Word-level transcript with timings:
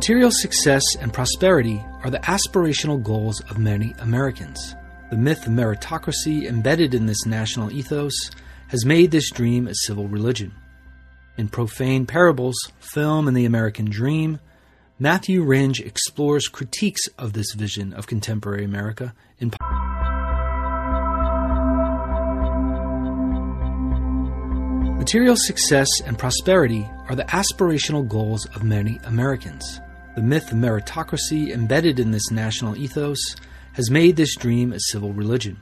Material 0.00 0.30
success 0.32 0.82
and 0.98 1.12
prosperity 1.12 1.84
are 2.02 2.08
the 2.08 2.20
aspirational 2.20 3.02
goals 3.02 3.42
of 3.50 3.58
many 3.58 3.94
Americans. 3.98 4.74
The 5.10 5.18
myth 5.18 5.46
of 5.46 5.52
meritocracy 5.52 6.46
embedded 6.48 6.94
in 6.94 7.04
this 7.04 7.26
national 7.26 7.70
ethos 7.70 8.14
has 8.68 8.86
made 8.86 9.10
this 9.10 9.30
dream 9.30 9.68
a 9.68 9.74
civil 9.74 10.08
religion. 10.08 10.54
In 11.36 11.48
Profane 11.48 12.06
Parables, 12.06 12.56
Film 12.78 13.28
and 13.28 13.36
the 13.36 13.44
American 13.44 13.90
Dream, 13.90 14.40
Matthew 14.98 15.44
Rindge 15.44 15.84
explores 15.84 16.48
critiques 16.48 17.06
of 17.18 17.34
this 17.34 17.52
vision 17.52 17.92
of 17.92 18.06
contemporary 18.06 18.64
America 18.64 19.12
in 19.38 19.50
Material 24.98 25.36
success 25.36 25.88
and 26.06 26.18
prosperity 26.18 26.88
are 27.10 27.14
the 27.14 27.24
aspirational 27.24 28.08
goals 28.08 28.46
of 28.54 28.62
many 28.62 28.98
Americans. 29.04 29.78
The 30.16 30.22
myth 30.22 30.50
of 30.50 30.58
meritocracy 30.58 31.50
embedded 31.50 32.00
in 32.00 32.10
this 32.10 32.32
national 32.32 32.76
ethos 32.76 33.36
has 33.74 33.92
made 33.92 34.16
this 34.16 34.34
dream 34.34 34.72
a 34.72 34.80
civil 34.80 35.12
religion. 35.12 35.56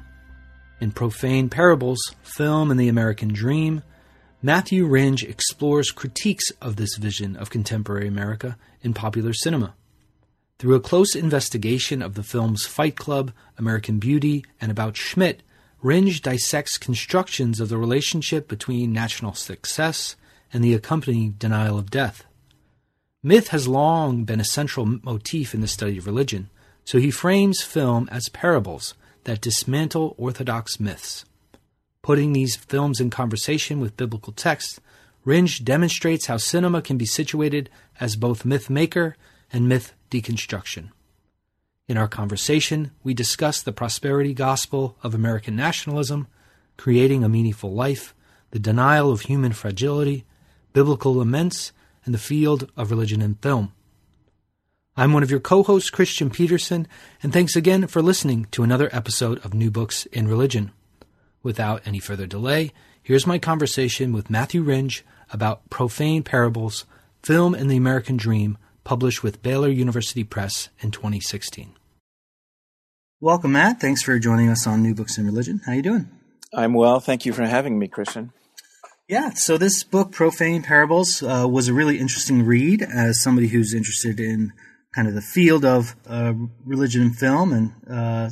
In 0.80 0.90
Profane 0.90 1.50
Parables, 1.50 2.00
Film 2.22 2.70
and 2.70 2.80
the 2.80 2.88
American 2.88 3.28
Dream, 3.28 3.82
Matthew 4.40 4.88
Rindge 4.88 5.28
explores 5.28 5.90
critiques 5.90 6.50
of 6.62 6.76
this 6.76 6.96
vision 6.96 7.36
of 7.36 7.50
contemporary 7.50 8.08
America 8.08 8.56
in 8.80 8.94
popular 8.94 9.34
cinema. 9.34 9.74
Through 10.58 10.76
a 10.76 10.80
close 10.80 11.14
investigation 11.14 12.00
of 12.00 12.14
the 12.14 12.22
films 12.22 12.64
Fight 12.64 12.96
Club, 12.96 13.32
American 13.58 13.98
Beauty, 13.98 14.46
and 14.60 14.70
About 14.70 14.96
Schmidt, 14.96 15.42
Rindge 15.84 16.22
dissects 16.22 16.78
constructions 16.78 17.60
of 17.60 17.68
the 17.68 17.76
relationship 17.76 18.48
between 18.48 18.94
national 18.94 19.34
success 19.34 20.16
and 20.52 20.64
the 20.64 20.74
accompanying 20.74 21.32
denial 21.32 21.78
of 21.78 21.90
death. 21.90 22.24
Myth 23.28 23.48
has 23.48 23.68
long 23.68 24.24
been 24.24 24.40
a 24.40 24.54
central 24.58 24.86
motif 24.86 25.52
in 25.52 25.60
the 25.60 25.68
study 25.68 25.98
of 25.98 26.06
religion, 26.06 26.48
so 26.86 26.96
he 26.96 27.10
frames 27.10 27.60
film 27.60 28.08
as 28.10 28.30
parables 28.30 28.94
that 29.24 29.42
dismantle 29.42 30.14
orthodox 30.16 30.80
myths. 30.80 31.26
Putting 32.00 32.32
these 32.32 32.56
films 32.56 33.00
in 33.00 33.10
conversation 33.10 33.80
with 33.80 33.98
biblical 33.98 34.32
texts, 34.32 34.80
Rindge 35.26 35.62
demonstrates 35.62 36.24
how 36.24 36.38
cinema 36.38 36.80
can 36.80 36.96
be 36.96 37.04
situated 37.04 37.68
as 38.00 38.16
both 38.16 38.46
myth 38.46 38.70
maker 38.70 39.14
and 39.52 39.68
myth 39.68 39.92
deconstruction. 40.10 40.88
In 41.86 41.98
our 41.98 42.08
conversation, 42.08 42.92
we 43.04 43.12
discuss 43.12 43.60
the 43.60 43.72
prosperity 43.72 44.32
gospel 44.32 44.96
of 45.02 45.14
American 45.14 45.54
nationalism, 45.54 46.28
creating 46.78 47.22
a 47.22 47.28
meaningful 47.28 47.74
life, 47.74 48.14
the 48.52 48.58
denial 48.58 49.12
of 49.12 49.20
human 49.20 49.52
fragility, 49.52 50.24
biblical 50.72 51.14
laments, 51.14 51.72
and 52.08 52.14
the 52.14 52.18
field 52.18 52.70
of 52.74 52.90
religion 52.90 53.20
and 53.20 53.38
film. 53.42 53.70
I'm 54.96 55.12
one 55.12 55.22
of 55.22 55.30
your 55.30 55.40
co 55.40 55.62
hosts, 55.62 55.90
Kristian 55.90 56.32
Petersen, 56.32 56.88
and 57.22 57.34
thanks 57.34 57.54
again 57.54 57.86
for 57.86 58.00
listening 58.00 58.46
to 58.52 58.62
another 58.62 58.88
episode 58.92 59.44
of 59.44 59.52
New 59.52 59.70
Books 59.70 60.06
in 60.06 60.26
Religion. 60.26 60.70
Without 61.42 61.82
any 61.84 61.98
further 61.98 62.26
delay, 62.26 62.72
here's 63.02 63.26
my 63.26 63.38
conversation 63.38 64.14
with 64.14 64.30
Matthew 64.30 64.64
Rindge 64.64 65.02
about 65.30 65.68
Profane 65.68 66.22
Parables, 66.22 66.86
Film 67.22 67.54
and 67.54 67.70
the 67.70 67.76
American 67.76 68.16
Dream, 68.16 68.56
published 68.84 69.22
with 69.22 69.42
Baylor 69.42 69.68
University 69.68 70.24
Press 70.24 70.70
in 70.80 70.90
2016. 70.90 71.76
Welcome, 73.20 73.52
Matt. 73.52 73.82
Thanks 73.82 74.02
for 74.02 74.18
joining 74.18 74.48
us 74.48 74.66
on 74.66 74.82
New 74.82 74.94
Books 74.94 75.18
in 75.18 75.26
Religion. 75.26 75.60
How 75.66 75.72
you 75.72 75.82
doing? 75.82 76.08
I'm 76.54 76.72
well. 76.72 77.00
Thank 77.00 77.26
you 77.26 77.34
for 77.34 77.44
having 77.44 77.78
me, 77.78 77.86
Kristian. 77.86 78.30
Yeah, 79.08 79.30
so 79.30 79.56
this 79.56 79.84
book, 79.84 80.12
Profane 80.12 80.62
Parables, 80.62 81.22
uh, 81.22 81.46
was 81.48 81.66
a 81.66 81.72
really 81.72 81.98
interesting 81.98 82.44
read 82.44 82.82
as 82.82 83.22
somebody 83.22 83.48
who's 83.48 83.72
interested 83.72 84.20
in 84.20 84.52
kind 84.94 85.08
of 85.08 85.14
the 85.14 85.22
field 85.22 85.64
of 85.64 85.96
uh, 86.06 86.34
religion 86.66 87.00
and 87.00 87.16
film 87.16 87.54
and 87.54 87.72
uh, 87.90 88.28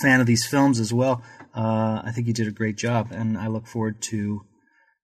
fan 0.00 0.20
of 0.20 0.28
these 0.28 0.46
films 0.46 0.78
as 0.78 0.92
well. 0.92 1.20
Uh, 1.52 2.00
I 2.04 2.12
think 2.14 2.28
you 2.28 2.32
did 2.32 2.46
a 2.46 2.52
great 2.52 2.76
job, 2.76 3.08
and 3.10 3.36
I 3.36 3.48
look 3.48 3.66
forward 3.66 4.00
to 4.02 4.42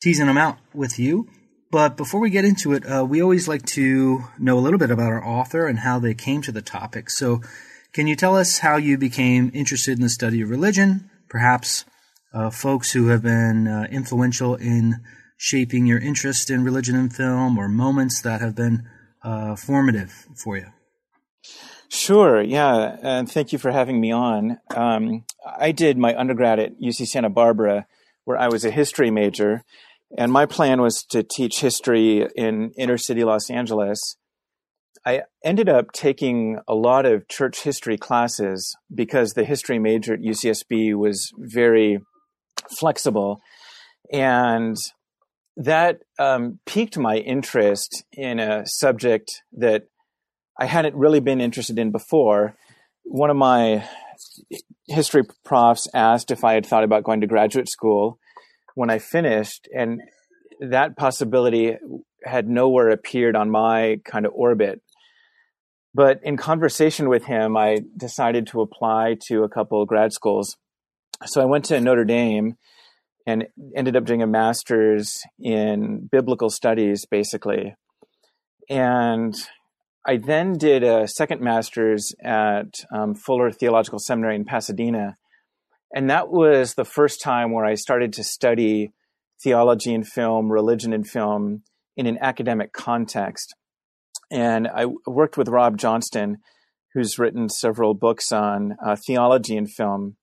teasing 0.01 0.27
them 0.27 0.37
out 0.37 0.59
with 0.73 0.97
you. 0.97 1.27
But 1.69 1.97
before 1.97 2.21
we 2.21 2.29
get 2.29 2.45
into 2.45 2.71
it, 2.71 2.85
uh, 2.85 3.03
we 3.03 3.21
always 3.21 3.45
like 3.45 3.65
to 3.67 4.23
know 4.39 4.57
a 4.57 4.61
little 4.61 4.79
bit 4.79 4.91
about 4.91 5.11
our 5.11 5.25
author 5.25 5.67
and 5.67 5.79
how 5.79 5.99
they 5.99 6.13
came 6.13 6.41
to 6.43 6.51
the 6.53 6.61
topic. 6.61 7.09
So, 7.09 7.41
can 7.93 8.07
you 8.07 8.15
tell 8.15 8.37
us 8.37 8.59
how 8.59 8.77
you 8.77 8.97
became 8.97 9.51
interested 9.53 9.97
in 9.97 10.01
the 10.01 10.09
study 10.09 10.41
of 10.41 10.49
religion? 10.49 11.09
Perhaps 11.27 11.83
uh, 12.33 12.49
folks 12.49 12.91
who 12.91 13.07
have 13.07 13.21
been 13.21 13.67
uh, 13.67 13.87
influential 13.91 14.55
in 14.55 14.95
shaping 15.37 15.85
your 15.85 15.99
interest 15.99 16.49
in 16.49 16.63
religion 16.63 16.95
and 16.95 17.13
film, 17.13 17.57
or 17.57 17.67
moments 17.67 18.21
that 18.21 18.41
have 18.41 18.55
been 18.55 18.87
uh, 19.23 19.55
formative 19.55 20.25
for 20.35 20.57
you. 20.57 20.67
Sure, 21.89 22.41
yeah, 22.41 22.97
and 23.03 23.31
thank 23.31 23.53
you 23.53 23.59
for 23.59 23.71
having 23.71 24.01
me 24.01 24.11
on. 24.11 24.57
Um, 24.75 25.25
I 25.45 25.71
did 25.71 25.97
my 25.97 26.17
undergrad 26.17 26.59
at 26.59 26.81
UC 26.81 27.07
Santa 27.07 27.29
Barbara, 27.29 27.85
where 28.23 28.37
I 28.37 28.47
was 28.47 28.65
a 28.65 28.71
history 28.71 29.11
major, 29.11 29.63
and 30.17 30.31
my 30.31 30.45
plan 30.45 30.81
was 30.81 31.03
to 31.11 31.23
teach 31.23 31.59
history 31.59 32.27
in 32.35 32.71
inner 32.77 32.97
city 32.97 33.23
Los 33.23 33.49
Angeles. 33.49 34.17
I 35.05 35.23
ended 35.43 35.67
up 35.67 35.91
taking 35.91 36.59
a 36.67 36.73
lot 36.73 37.05
of 37.05 37.27
church 37.27 37.61
history 37.61 37.97
classes 37.97 38.75
because 38.93 39.33
the 39.33 39.43
history 39.43 39.77
major 39.77 40.13
at 40.13 40.21
UCSB 40.21 40.95
was 40.95 41.31
very 41.37 41.99
flexible. 42.79 43.41
And 44.11 44.77
that 45.57 45.99
um, 46.19 46.59
piqued 46.65 46.97
my 46.97 47.17
interest 47.17 48.03
in 48.11 48.39
a 48.39 48.63
subject 48.65 49.43
that 49.53 49.83
I 50.59 50.65
hadn't 50.65 50.95
really 50.95 51.19
been 51.19 51.41
interested 51.41 51.79
in 51.79 51.91
before. 51.91 52.55
One 53.03 53.29
of 53.29 53.37
my 53.37 53.87
history 54.87 55.23
profs 55.43 55.87
asked 55.93 56.31
if 56.31 56.43
I 56.43 56.53
had 56.53 56.65
thought 56.65 56.83
about 56.83 57.03
going 57.03 57.21
to 57.21 57.27
graduate 57.27 57.69
school 57.69 58.19
when 58.75 58.89
I 58.89 58.99
finished, 58.99 59.67
and 59.75 60.01
that 60.59 60.97
possibility 60.97 61.77
had 62.23 62.47
nowhere 62.47 62.89
appeared 62.89 63.35
on 63.35 63.49
my 63.49 63.99
kind 64.05 64.25
of 64.25 64.33
orbit. 64.33 64.81
But 65.93 66.19
in 66.23 66.37
conversation 66.37 67.07
with 67.07 67.25
him, 67.25 67.55
I 67.55 67.81
decided 67.95 68.47
to 68.47 68.61
apply 68.61 69.17
to 69.27 69.43
a 69.43 69.49
couple 69.49 69.85
grad 69.85 70.11
schools. 70.11 70.57
So 71.25 71.41
I 71.41 71.45
went 71.45 71.65
to 71.65 71.79
Notre 71.79 72.05
Dame 72.05 72.57
and 73.25 73.45
ended 73.75 73.95
up 73.95 74.05
doing 74.05 74.21
a 74.21 74.27
master's 74.27 75.21
in 75.39 76.09
biblical 76.11 76.49
studies, 76.49 77.05
basically. 77.05 77.75
And 78.69 79.35
I 80.05 80.17
then 80.17 80.53
did 80.57 80.83
a 80.83 81.07
second 81.07 81.41
master's 81.41 82.13
at 82.23 82.83
um, 82.93 83.15
Fuller 83.15 83.51
Theological 83.51 83.99
Seminary 83.99 84.35
in 84.35 84.45
Pasadena. 84.45 85.17
And 85.95 86.09
that 86.09 86.29
was 86.29 86.73
the 86.73 86.85
first 86.85 87.21
time 87.21 87.51
where 87.51 87.65
I 87.65 87.75
started 87.75 88.11
to 88.13 88.23
study 88.23 88.91
theology 89.41 89.93
and 89.93 90.07
film, 90.07 90.51
religion 90.51 90.91
and 90.91 91.07
film 91.07 91.63
in 91.95 92.07
an 92.07 92.17
academic 92.19 92.73
context. 92.73 93.55
And 94.31 94.67
I 94.67 94.87
worked 95.05 95.37
with 95.37 95.47
Rob 95.47 95.77
Johnston, 95.77 96.37
who's 96.93 97.19
written 97.19 97.49
several 97.49 97.93
books 97.93 98.31
on 98.31 98.75
uh, 98.83 98.95
theology 98.95 99.55
and 99.55 99.71
film. 99.71 100.17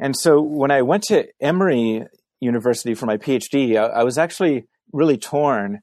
And 0.00 0.16
so 0.16 0.40
when 0.40 0.70
I 0.70 0.82
went 0.82 1.04
to 1.04 1.26
Emory 1.40 2.04
University 2.40 2.94
for 2.94 3.06
my 3.06 3.16
PhD, 3.16 3.76
I, 3.76 4.00
I 4.00 4.02
was 4.04 4.18
actually 4.18 4.66
really 4.92 5.16
torn 5.16 5.80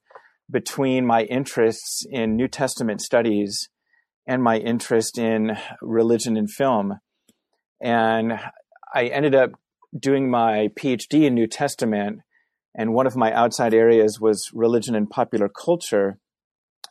between 0.50 1.06
my 1.06 1.24
interests 1.24 2.06
in 2.10 2.36
New 2.36 2.48
Testament 2.48 3.02
studies 3.02 3.70
and 4.28 4.44
my 4.44 4.58
interest 4.58 5.18
in 5.18 5.58
religion 5.82 6.38
and 6.38 6.52
film. 6.52 7.00
And 7.82 8.34
I 8.94 9.06
ended 9.06 9.34
up 9.34 9.52
doing 9.98 10.30
my 10.30 10.70
PhD 10.80 11.24
in 11.24 11.34
New 11.34 11.48
Testament, 11.48 12.20
and 12.76 12.94
one 12.94 13.08
of 13.08 13.16
my 13.16 13.34
outside 13.34 13.74
areas 13.74 14.20
was 14.20 14.50
religion 14.54 14.96
and 14.96 15.10
popular 15.10 15.50
culture. 15.50 16.18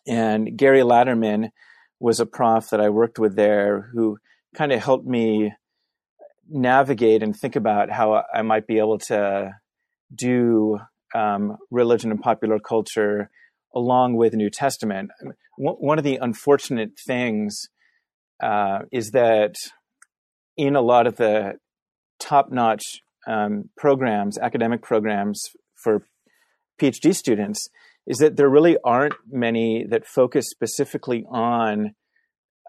And 0.07 0.57
Gary 0.57 0.81
Laderman 0.81 1.51
was 1.99 2.21
a 2.21 2.27
prof 2.27 2.71
that 2.71 2.81
I 2.81 2.89
worked 2.89 3.19
with 3.19 3.37
there 3.37 3.91
who 3.93 4.19
kind 4.55 4.73
of 4.73 4.83
helped 4.83 5.07
me 5.07 5.53
navigate 6.51 7.23
and 7.23 7.35
think 7.35 7.57
about 7.57 7.91
how 7.91 8.25
I 8.35 8.43
might 8.43 8.67
be 8.67 8.79
able 8.79 8.99
to 8.99 9.53
do 10.15 10.79
um, 11.15 11.57
religion 11.71 12.11
and 12.11 12.21
popular 12.21 12.59
culture 12.59 13.31
along 13.75 14.17
with 14.17 14.35
New 14.35 14.51
Testament. 14.51 15.11
One 15.57 15.99
of 15.99 16.05
the 16.05 16.17
unfortunate 16.17 16.91
things 17.07 17.69
uh, 18.43 18.81
is 18.91 19.11
that 19.11 19.55
in 20.57 20.75
a 20.75 20.81
lot 20.81 21.07
of 21.07 21.17
the 21.17 21.55
top-notch 22.19 23.03
um, 23.27 23.71
programs, 23.77 24.39
academic 24.39 24.83
programs 24.83 25.43
for 25.75 26.05
PhD 26.81 27.15
students, 27.15 27.69
is 28.07 28.19
that 28.19 28.37
there 28.37 28.49
really 28.49 28.77
aren't 28.85 29.15
many 29.31 29.85
that 29.89 30.07
focus 30.07 30.47
specifically 30.51 31.25
on 31.31 31.95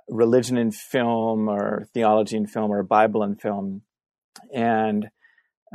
religion 0.09 0.57
in 0.57 0.71
film 0.71 1.47
or 1.47 1.87
theology 1.93 2.37
in 2.37 2.47
film 2.47 2.71
or 2.71 2.83
Bible 2.83 3.23
in 3.23 3.35
film. 3.35 3.81
And 4.53 5.07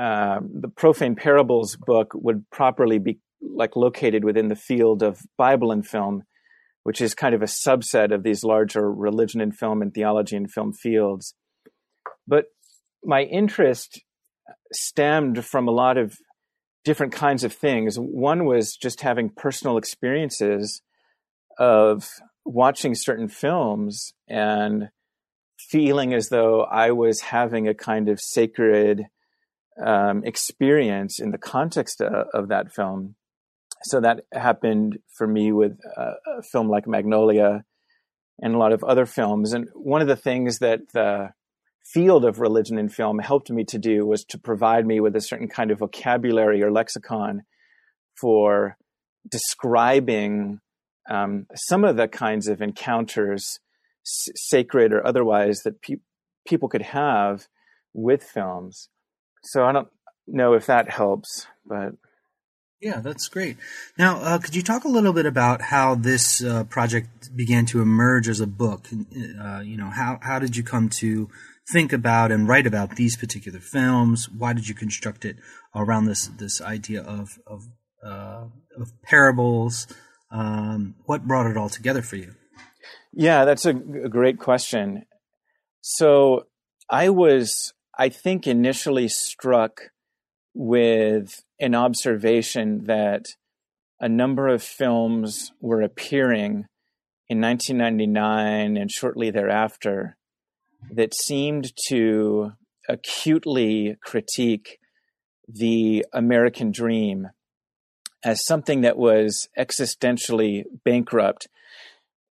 uh, 0.01 0.41
the 0.41 0.69
Profane 0.69 1.17
Parables 1.17 1.77
book 1.77 2.13
would 2.15 2.49
properly 2.51 2.99
be 2.99 3.19
like 3.41 3.77
located 3.77 4.25
within 4.25 4.49
the 4.49 4.57
field 4.57 5.03
of 5.03 5.21
Bible 5.37 5.73
and 5.73 5.87
film, 5.87 6.23
which 6.83 7.01
is 7.01 7.15
kind 7.15 7.35
of 7.35 7.43
a 7.43 7.47
subset 7.47 8.13
of 8.15 8.23
these 8.23 8.45
larger 8.45 8.91
religion 8.91 9.41
and 9.41 9.57
film 9.57 9.83
and 9.83 9.93
theology 9.93 10.37
and 10.37 10.51
film 10.51 10.73
fields. 10.73 11.35
But 12.27 12.47
my 13.05 13.23
interest 13.23 14.03
stemmed 14.73 15.45
from 15.45 15.69
a 15.69 15.73
lot 15.73 15.97
of 15.97 16.17
different 16.85 17.13
kinds 17.13 17.45
of 17.45 17.53
things. 17.53 17.97
One 17.97 18.45
was 18.45 18.77
just 18.77 19.01
having 19.01 19.31
personal 19.31 19.77
experiences 19.77 20.83
of 21.59 22.09
watching 22.45 22.95
certain 22.95 23.29
films 23.29 24.13
and 24.29 24.89
feeling 25.59 26.15
as 26.15 26.29
though 26.29 26.63
I 26.63 26.93
was 26.93 27.21
having 27.21 27.67
a 27.67 27.75
kind 27.75 28.09
of 28.09 28.21
sacred 28.21 29.07
um, 29.85 30.23
experience 30.25 31.19
in 31.19 31.33
the 31.33 31.39
context 31.39 32.01
of, 32.01 32.27
of, 32.33 32.49
that 32.49 32.73
film. 32.73 33.15
So 33.83 34.01
that 34.01 34.21
happened 34.33 34.99
for 35.17 35.27
me 35.27 35.53
with 35.53 35.79
uh, 35.97 36.13
a 36.39 36.43
film 36.43 36.69
like 36.69 36.87
Magnolia 36.87 37.65
and 38.41 38.55
a 38.55 38.59
lot 38.59 38.73
of 38.73 38.83
other 38.85 39.07
films. 39.07 39.53
And 39.53 39.69
one 39.75 40.01
of 40.01 40.09
the 40.09 40.17
things 40.17 40.59
that 40.59 40.81
the 40.93 41.31
field 41.85 42.25
of 42.25 42.41
religion 42.41 42.79
and 42.79 42.93
film 42.93 43.19
helped 43.19 43.51
me 43.51 43.65
to 43.65 43.79
do 43.79 44.07
was 44.07 44.25
to 44.25 44.39
provide 44.39 44.87
me 44.87 45.01
with 45.01 45.15
a 45.15 45.21
certain 45.21 45.49
kind 45.49 45.71
of 45.71 45.79
vocabulary 45.79 46.63
or 46.63 46.73
lexicon 46.73 47.43
for 48.19 48.77
describing 49.29 50.61
um, 51.09 51.47
some 51.55 51.85
of 51.85 51.97
the 51.97 52.09
kinds 52.09 52.49
of 52.49 52.61
encounters, 52.61 53.59
s- 54.05 54.29
sacred 54.35 54.93
or 54.93 55.07
otherwise, 55.07 55.63
that 55.63 55.81
pe- 55.83 55.97
people 56.47 56.69
could 56.69 56.83
have 56.83 57.47
with 57.93 58.23
films. 58.23 58.89
So 59.43 59.65
I 59.65 59.73
don't 59.73 59.89
know 60.27 60.55
if 60.55 60.67
that 60.67 60.91
helps, 60.91 61.47
but. 61.65 61.93
Yeah, 62.81 63.01
that's 63.01 63.29
great. 63.29 63.57
Now, 63.97 64.19
uh, 64.21 64.39
could 64.39 64.55
you 64.55 64.63
talk 64.63 64.85
a 64.85 64.89
little 64.89 65.15
bit 65.15 65.25
about 65.25 65.63
how 65.63 65.95
this 65.95 66.45
uh, 66.45 66.65
project 66.65 67.35
began 67.35 67.65
to 67.67 67.81
emerge 67.81 68.29
as 68.29 68.41
a 68.41 68.47
book? 68.47 68.89
Uh, 68.93 69.61
you 69.61 69.79
know, 69.79 69.89
how 69.89 70.19
how 70.21 70.39
did 70.39 70.57
you 70.57 70.63
come 70.63 70.91
to 71.01 71.31
think 71.73 71.93
about 71.93 72.31
and 72.31 72.47
write 72.47 72.67
about 72.67 72.97
these 72.97 73.17
particular 73.17 73.61
films? 73.61 74.29
Why 74.29 74.53
did 74.53 74.69
you 74.69 74.75
construct 74.75 75.25
it 75.25 75.37
around 75.75 76.05
this 76.05 76.27
this 76.27 76.61
idea 76.61 77.03
of 77.03 77.39
of, 77.47 77.63
uh, 78.05 78.45
of 78.79 78.93
parables? 79.03 79.87
Um, 80.31 80.95
what 81.05 81.27
brought 81.27 81.51
it 81.51 81.57
all 81.57 81.69
together 81.69 82.03
for 82.03 82.17
you? 82.17 82.35
Yeah, 83.13 83.45
that's 83.45 83.65
a, 83.65 83.71
a 83.71 84.09
great 84.09 84.39
question. 84.39 85.07
So 85.81 86.47
I 86.91 87.09
was, 87.11 87.73
I 87.99 88.09
think, 88.09 88.47
initially 88.47 89.09
struck 89.09 89.91
with 90.55 91.43
an 91.61 91.75
observation 91.75 92.85
that 92.85 93.27
a 94.01 94.09
number 94.09 94.49
of 94.49 94.63
films 94.63 95.53
were 95.61 95.83
appearing 95.83 96.67
in 97.29 97.41
1999 97.41 98.77
and 98.77 98.91
shortly 98.91 99.31
thereafter 99.31 100.17
that 100.93 101.15
seemed 101.15 101.73
to 101.89 102.53
acutely 102.89 103.97
critique 104.03 104.79
the 105.49 106.05
American 106.13 106.71
dream 106.71 107.29
as 108.27 108.45
something 108.45 108.81
that 108.81 108.99
was 108.99 109.49
existentially 109.57 110.65
bankrupt, 110.85 111.47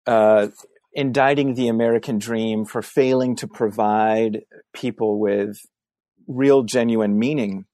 uh, 0.07 0.47
indicting 0.93 1.53
the 1.53 1.67
American 1.67 2.17
dream 2.17 2.63
for 2.63 2.81
failing 2.81 3.35
to 3.35 3.45
provide 3.45 4.43
people 4.73 5.19
with 5.19 5.57
real, 6.27 6.63
genuine 6.63 7.19
meaning. 7.19 7.65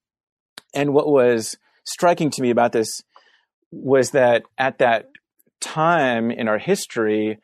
And 0.74 0.92
what 0.92 1.08
was 1.08 1.56
striking 1.84 2.28
to 2.30 2.42
me 2.42 2.50
about 2.50 2.72
this 2.72 3.02
was 3.70 4.10
that 4.10 4.42
at 4.58 4.78
that 4.78 5.06
time 5.60 6.32
in 6.32 6.48
our 6.48 6.58
history, 6.58 7.38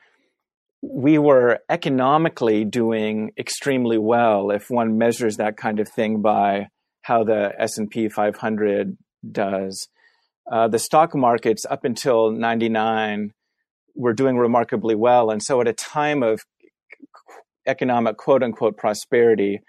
we 0.82 1.19
were 1.19 1.61
economically 1.70 2.65
doing 2.65 3.31
extremely 3.38 3.97
well 3.97 4.50
if 4.50 4.70
one 4.70 4.99
measures 4.99 5.37
that 5.37 5.56
kind 5.56 5.79
of 5.79 5.88
thing 5.88 6.20
by 6.20 6.67
how 7.03 7.23
the 7.23 7.53
S&P 7.61 8.09
500 8.09 8.99
does 9.31 9.88
uh, 10.50 10.69
the 10.69 10.79
stock 10.79 11.14
markets 11.14 11.64
up 11.69 11.85
until 11.85 12.31
99 12.31 13.32
were 13.94 14.12
doing 14.12 14.37
remarkably 14.37 14.94
well. 14.94 15.31
And 15.31 15.43
so 15.43 15.61
at 15.61 15.69
a 15.69 15.73
time 15.73 16.23
of 16.23 16.41
economic 17.67 18.17
quote 18.17 18.43
unquote 18.43 18.76
prosperity, 18.76 19.61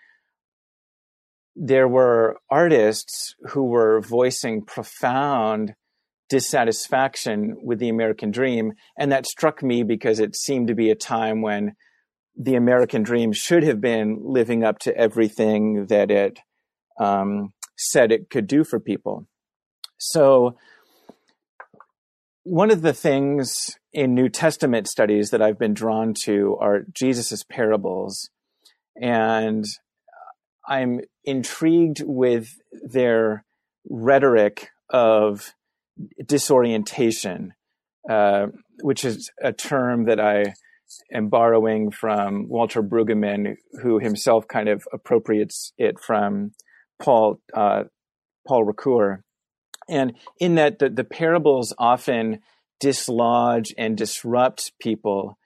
there 1.55 1.87
were 1.87 2.37
artists 2.49 3.35
who 3.51 3.63
were 3.63 4.01
voicing 4.01 4.63
profound 4.65 5.73
dissatisfaction 6.27 7.55
with 7.63 7.79
the 7.79 7.89
American 7.89 8.31
dream. 8.31 8.73
And 8.97 9.11
that 9.11 9.25
struck 9.25 9.63
me 9.63 9.83
because 9.83 10.19
it 10.19 10.35
seemed 10.35 10.67
to 10.67 10.75
be 10.75 10.89
a 10.89 10.95
time 10.95 11.41
when 11.41 11.73
the 12.35 12.55
American 12.55 13.03
dream 13.03 13.31
should 13.31 13.63
have 13.63 13.79
been 13.79 14.19
living 14.21 14.63
up 14.63 14.79
to 14.79 14.97
everything 14.97 15.85
that 15.87 16.11
it 16.11 16.39
um, 16.99 17.53
said 17.77 18.11
it 18.11 18.29
could 18.29 18.47
do 18.47 18.63
for 18.63 18.79
people. 18.79 19.27
So, 19.97 20.57
one 22.43 22.69
of 22.69 22.81
the 22.81 22.93
things 22.93 23.75
in 23.91 24.13
New 24.13 24.29
Testament 24.29 24.87
studies 24.87 25.31
that 25.31 25.41
I've 25.41 25.57
been 25.57 25.73
drawn 25.73 26.13
to 26.25 26.57
are 26.59 26.81
Jesus's 26.93 27.43
parables. 27.43 28.29
And 29.01 29.65
I'm 30.67 31.01
intrigued 31.23 32.03
with 32.05 32.49
their 32.71 33.45
rhetoric 33.89 34.69
of 34.89 35.53
disorientation, 36.25 37.53
uh, 38.09 38.47
which 38.81 39.05
is 39.05 39.31
a 39.41 39.53
term 39.53 40.05
that 40.05 40.19
I 40.19 40.53
am 41.13 41.29
borrowing 41.29 41.91
from 41.91 42.47
Walter 42.47 42.83
Brueggemann, 42.83 43.55
who 43.81 43.99
himself 43.99 44.47
kind 44.47 44.69
of 44.69 44.83
appropriates 44.93 45.73
it 45.77 45.99
from 45.99 46.51
Paul 47.01 47.39
uh, 47.55 47.83
Paul 48.47 48.65
Ricoeur. 48.65 49.21
And 49.87 50.13
in 50.39 50.55
that, 50.55 50.79
the, 50.79 50.89
the 50.89 51.03
parables 51.03 51.73
often 51.77 52.39
dislodge 52.79 53.73
and 53.77 53.97
disrupt 53.97 54.73
people 54.79 55.37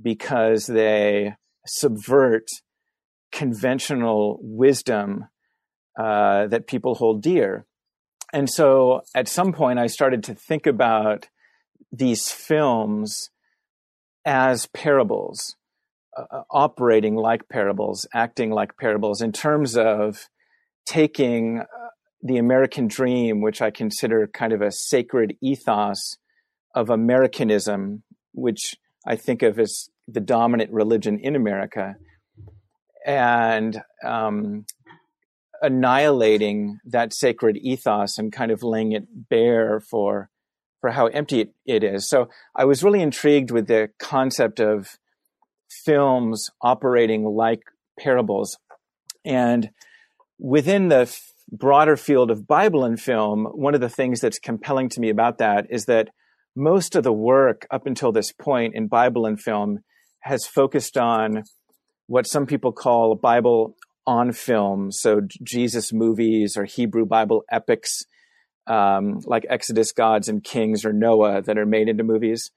because 0.00 0.66
they 0.66 1.34
subvert 1.66 2.46
conventional 3.30 4.38
wisdom 4.42 5.26
uh, 5.98 6.46
that 6.46 6.66
people 6.66 6.94
hold 6.94 7.22
dear. 7.22 7.66
And 8.32 8.48
so 8.48 9.02
at 9.14 9.28
some 9.28 9.52
point, 9.52 9.78
I 9.78 9.86
started 9.86 10.24
to 10.24 10.34
think 10.34 10.66
about 10.66 11.28
these 11.90 12.30
films 12.30 13.30
as 14.24 14.66
parables, 14.68 15.56
uh, 16.16 16.24
uh 16.30 16.42
operating 16.50 17.14
like 17.14 17.48
parables, 17.48 18.06
acting 18.14 18.50
like 18.50 18.76
parables 18.78 19.20
in 19.20 19.32
terms 19.32 19.76
of 19.76 20.28
taking 20.86 21.60
uh, 21.60 21.81
the 22.22 22.38
American 22.38 22.86
dream, 22.86 23.40
which 23.40 23.60
I 23.60 23.70
consider 23.70 24.26
kind 24.26 24.52
of 24.52 24.62
a 24.62 24.70
sacred 24.70 25.36
ethos 25.40 26.16
of 26.74 26.88
Americanism, 26.88 28.02
which 28.32 28.76
I 29.06 29.16
think 29.16 29.42
of 29.42 29.58
as 29.58 29.88
the 30.06 30.20
dominant 30.20 30.70
religion 30.72 31.18
in 31.18 31.34
America, 31.34 31.96
and 33.04 33.82
um, 34.04 34.64
annihilating 35.60 36.78
that 36.86 37.12
sacred 37.12 37.56
ethos 37.56 38.18
and 38.18 38.32
kind 38.32 38.50
of 38.50 38.62
laying 38.62 38.92
it 38.92 39.04
bare 39.28 39.80
for 39.80 40.28
for 40.80 40.90
how 40.90 41.06
empty 41.06 41.40
it, 41.40 41.54
it 41.64 41.84
is. 41.84 42.08
So 42.08 42.28
I 42.56 42.64
was 42.64 42.82
really 42.82 43.02
intrigued 43.02 43.52
with 43.52 43.68
the 43.68 43.90
concept 44.00 44.58
of 44.58 44.98
films 45.70 46.50
operating 46.60 47.24
like 47.24 47.62
parables, 47.98 48.58
and 49.24 49.70
within 50.38 50.88
the 50.88 51.06
broader 51.52 51.96
field 51.96 52.30
of 52.30 52.46
Bible 52.46 52.84
and 52.84 52.98
film, 52.98 53.44
one 53.52 53.74
of 53.74 53.80
the 53.80 53.88
things 53.88 54.20
that's 54.20 54.38
compelling 54.38 54.88
to 54.90 55.00
me 55.00 55.10
about 55.10 55.38
that 55.38 55.66
is 55.70 55.84
that 55.84 56.08
most 56.56 56.96
of 56.96 57.04
the 57.04 57.12
work 57.12 57.66
up 57.70 57.86
until 57.86 58.10
this 58.10 58.32
point 58.32 58.74
in 58.74 58.88
Bible 58.88 59.26
and 59.26 59.40
film 59.40 59.80
has 60.20 60.46
focused 60.46 60.96
on 60.96 61.42
what 62.06 62.26
some 62.26 62.46
people 62.46 62.72
call 62.72 63.14
Bible 63.14 63.76
on 64.06 64.32
film. 64.32 64.90
So 64.90 65.20
Jesus 65.42 65.92
movies 65.92 66.56
or 66.56 66.64
Hebrew 66.64 67.06
Bible 67.06 67.42
epics, 67.50 68.02
um, 68.66 69.20
like 69.24 69.46
Exodus, 69.48 69.92
Gods, 69.92 70.28
and 70.28 70.42
Kings 70.42 70.84
or 70.84 70.92
Noah 70.92 71.42
that 71.42 71.58
are 71.58 71.66
made 71.66 71.88
into 71.88 72.04
movies. 72.04 72.50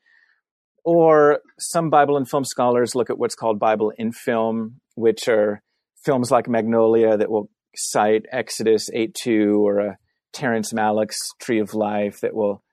Or 0.83 1.39
some 1.59 1.89
Bible 1.89 2.15
and 2.17 2.29
film 2.29 2.45
scholars 2.45 2.95
look 2.95 3.09
at 3.09 3.17
what's 3.17 3.35
called 3.35 3.59
Bible 3.59 3.91
in 3.97 4.11
film, 4.11 4.81
which 4.95 5.27
are 5.27 5.61
films 6.03 6.31
like 6.31 6.47
Magnolia 6.47 7.17
that 7.17 7.31
will 7.31 7.49
cite 7.75 8.25
Exodus 8.31 8.89
8 8.93 9.13
2 9.13 9.65
or 9.65 9.79
a 9.79 9.97
Terrence 10.33 10.73
Malick's 10.73 11.31
Tree 11.39 11.59
of 11.59 11.73
Life 11.73 12.21
that 12.21 12.35
will 12.35 12.63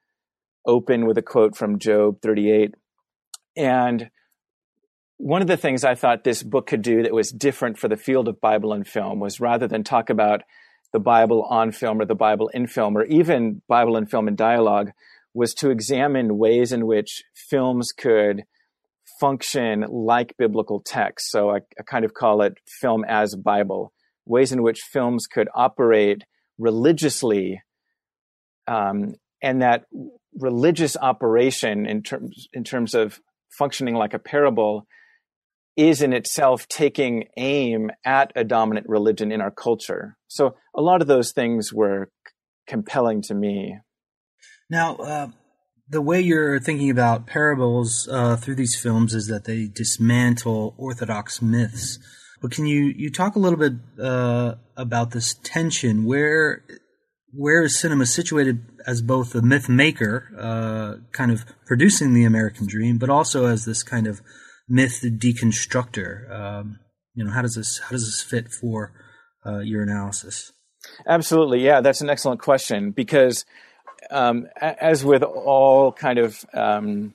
open 0.67 1.07
with 1.07 1.19
a 1.19 1.23
quote 1.23 1.57
from 1.57 1.79
Job 1.79 2.21
38. 2.23 2.75
And 3.57 4.11
one 5.17 5.43
of 5.43 5.49
the 5.49 5.57
things 5.57 5.85
I 5.85 5.95
thought 5.95 6.25
this 6.25 6.43
book 6.43 6.67
could 6.67 6.83
do 6.83 7.03
that 7.03 7.13
was 7.13 7.31
different 7.31 7.79
for 7.79 7.89
the 7.89 7.97
field 7.97 8.29
of 8.29 8.41
Bible 8.41 8.73
and 8.73 8.87
film 8.87 9.21
was 9.21 9.41
rather 9.41 9.69
than 9.69 9.85
talk 9.85 10.11
about 10.11 10.43
the 10.93 10.99
Bible 10.99 11.43
on 11.45 11.73
film 11.73 12.01
or 12.01 12.05
the 12.05 12.15
Bible 12.15 12.49
in 12.49 12.67
film 12.67 12.97
or 12.97 13.05
even 13.05 13.63
Bible 13.69 13.97
and 13.97 14.11
film 14.11 14.29
and 14.29 14.37
dialogue, 14.37 14.91
was 15.35 15.55
to 15.55 15.71
examine 15.71 16.37
ways 16.37 16.73
in 16.73 16.87
which 16.87 17.25
films 17.35 17.93
could 17.93 18.43
function 19.21 19.87
like 19.89 20.37
biblical 20.37 20.81
texts. 20.85 21.31
So 21.31 21.51
I, 21.51 21.59
I 21.79 21.83
kind 21.87 22.05
of 22.05 22.13
call 22.13 22.43
it 22.43 22.55
film 22.67 23.05
as 23.09 23.35
Bible, 23.37 23.93
ways 24.27 24.53
in 24.53 24.63
which 24.63 24.81
films 24.81 25.27
could 25.27 25.49
operate 25.55 26.23
religiously 26.59 27.63
um, 28.67 29.15
and 29.43 29.63
that 29.63 29.85
religious 30.39 30.97
operation 30.97 31.87
in 31.87 32.03
terms 32.03 32.49
in 32.53 32.65
terms 32.65 32.95
of 32.95 33.21
functioning 33.59 33.95
like 33.95 34.15
a 34.15 34.19
parable 34.19 34.87
is 35.77 36.03
in 36.03 36.13
itself 36.13 36.69
taking 36.69 37.25
aim 37.37 37.91
at 38.05 38.33
a 38.37 38.45
dominant 38.45 38.87
religion 38.89 39.33
in 39.33 39.41
our 39.41 39.51
culture. 39.51 40.17
So 40.29 40.55
a 40.77 40.83
lot 40.83 41.01
of 41.01 41.09
those 41.09 41.33
things 41.33 41.73
were 41.73 42.11
c- 42.27 42.33
compelling 42.67 43.23
to 43.23 43.35
me. 43.35 43.79
Now, 44.69 44.97
uh, 44.97 45.29
the 45.89 46.03
way 46.03 46.21
you're 46.21 46.61
thinking 46.61 46.91
about 46.91 47.27
parables 47.27 48.09
uh, 48.11 48.37
through 48.37 48.57
these 48.57 48.79
films 48.81 49.15
is 49.15 49.27
that 49.29 49.45
they 49.45 49.67
dismantle 49.67 50.75
orthodox 50.77 51.41
myths. 51.41 51.99
But 52.43 52.51
can 52.51 52.67
you 52.67 52.93
you 52.97 53.11
talk 53.11 53.37
a 53.37 53.39
little 53.39 53.59
bit 53.59 53.75
uh, 54.03 54.57
about 54.77 55.13
this 55.13 55.35
tension? 55.43 56.05
Where 56.05 56.65
where 57.33 57.63
is 57.63 57.79
cinema 57.79 58.05
situated 58.05 58.67
as 58.87 59.01
both 59.01 59.35
a 59.35 59.41
myth 59.41 59.69
maker, 59.69 60.29
uh, 60.39 61.07
kind 61.13 61.31
of 61.31 61.47
producing 61.67 62.13
the 62.13 62.25
American 62.25 62.67
dream, 62.67 62.99
but 62.99 63.09
also 63.09 63.47
as 63.47 63.65
this 63.65 63.83
kind 63.85 64.09
of 64.09 64.21
myth 64.69 65.01
deconstructor? 65.03 66.31
Um, 66.31 66.81
you 67.15 67.25
know, 67.25 67.31
how 67.31 67.43
does 67.43 67.55
this 67.55 67.79
how 67.79 67.91
does 67.91 68.07
this 68.07 68.21
fit 68.21 68.53
for 68.53 68.93
uh, 69.47 69.61
your 69.61 69.83
analysis? 69.83 70.53
Absolutely, 71.07 71.65
yeah, 71.65 71.81
that's 71.81 72.01
an 72.01 72.11
excellent 72.11 72.41
question 72.41 72.91
because, 72.91 73.45
um, 74.11 74.49
as 74.61 75.05
with 75.05 75.23
all 75.23 75.93
kind 75.93 76.19
of 76.19 76.45
um, 76.55 77.15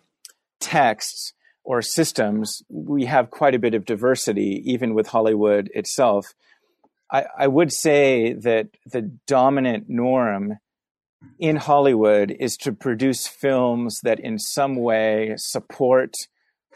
texts 0.61 1.33
or 1.67 1.81
systems, 1.81 2.63
we 2.69 3.03
have 3.03 3.29
quite 3.29 3.53
a 3.53 3.59
bit 3.59 3.73
of 3.73 3.83
diversity, 3.83 4.63
even 4.63 4.93
with 4.93 5.07
Hollywood 5.07 5.69
itself. 5.75 6.33
I, 7.11 7.25
I 7.37 7.47
would 7.47 7.73
say 7.73 8.31
that 8.31 8.69
the 8.85 9.01
dominant 9.27 9.89
norm 9.89 10.59
in 11.37 11.57
Hollywood 11.57 12.33
is 12.39 12.55
to 12.61 12.71
produce 12.71 13.27
films 13.27 13.99
that 14.03 14.17
in 14.17 14.39
some 14.39 14.77
way 14.77 15.33
support 15.35 16.13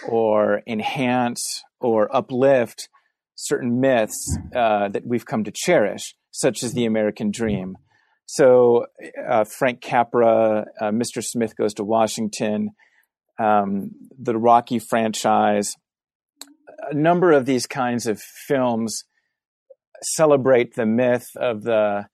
or 0.10 0.62
enhance 0.68 1.64
or 1.80 2.14
uplift 2.14 2.90
certain 3.36 3.80
myths 3.80 4.38
uh, 4.54 4.90
that 4.90 5.08
we've 5.08 5.26
come 5.26 5.46
to 5.46 5.52
cherish, 5.56 6.16
such 6.32 6.64
as 6.64 6.74
the 6.74 6.84
American 6.84 7.32
dream. 7.32 7.78
So, 8.26 8.88
uh, 9.26 9.46
Frank 9.46 9.80
Capra, 9.80 10.66
uh, 10.82 10.92
Mr. 10.92 11.24
Smith 11.24 11.56
Goes 11.56 11.76
to 11.76 11.86
Washington, 11.86 12.72
um, 13.42 13.92
the 14.20 14.38
Rocky 14.38 14.80
franchise, 14.80 15.76
a 16.90 16.94
number 16.94 17.32
of 17.32 17.46
these 17.46 17.68
kinds 17.68 18.08
of 18.08 18.22
films 18.22 19.04
celebrate 20.04 20.76
the 20.76 20.86
myth 20.86 21.30
of 21.36 21.64
the 21.64 22.08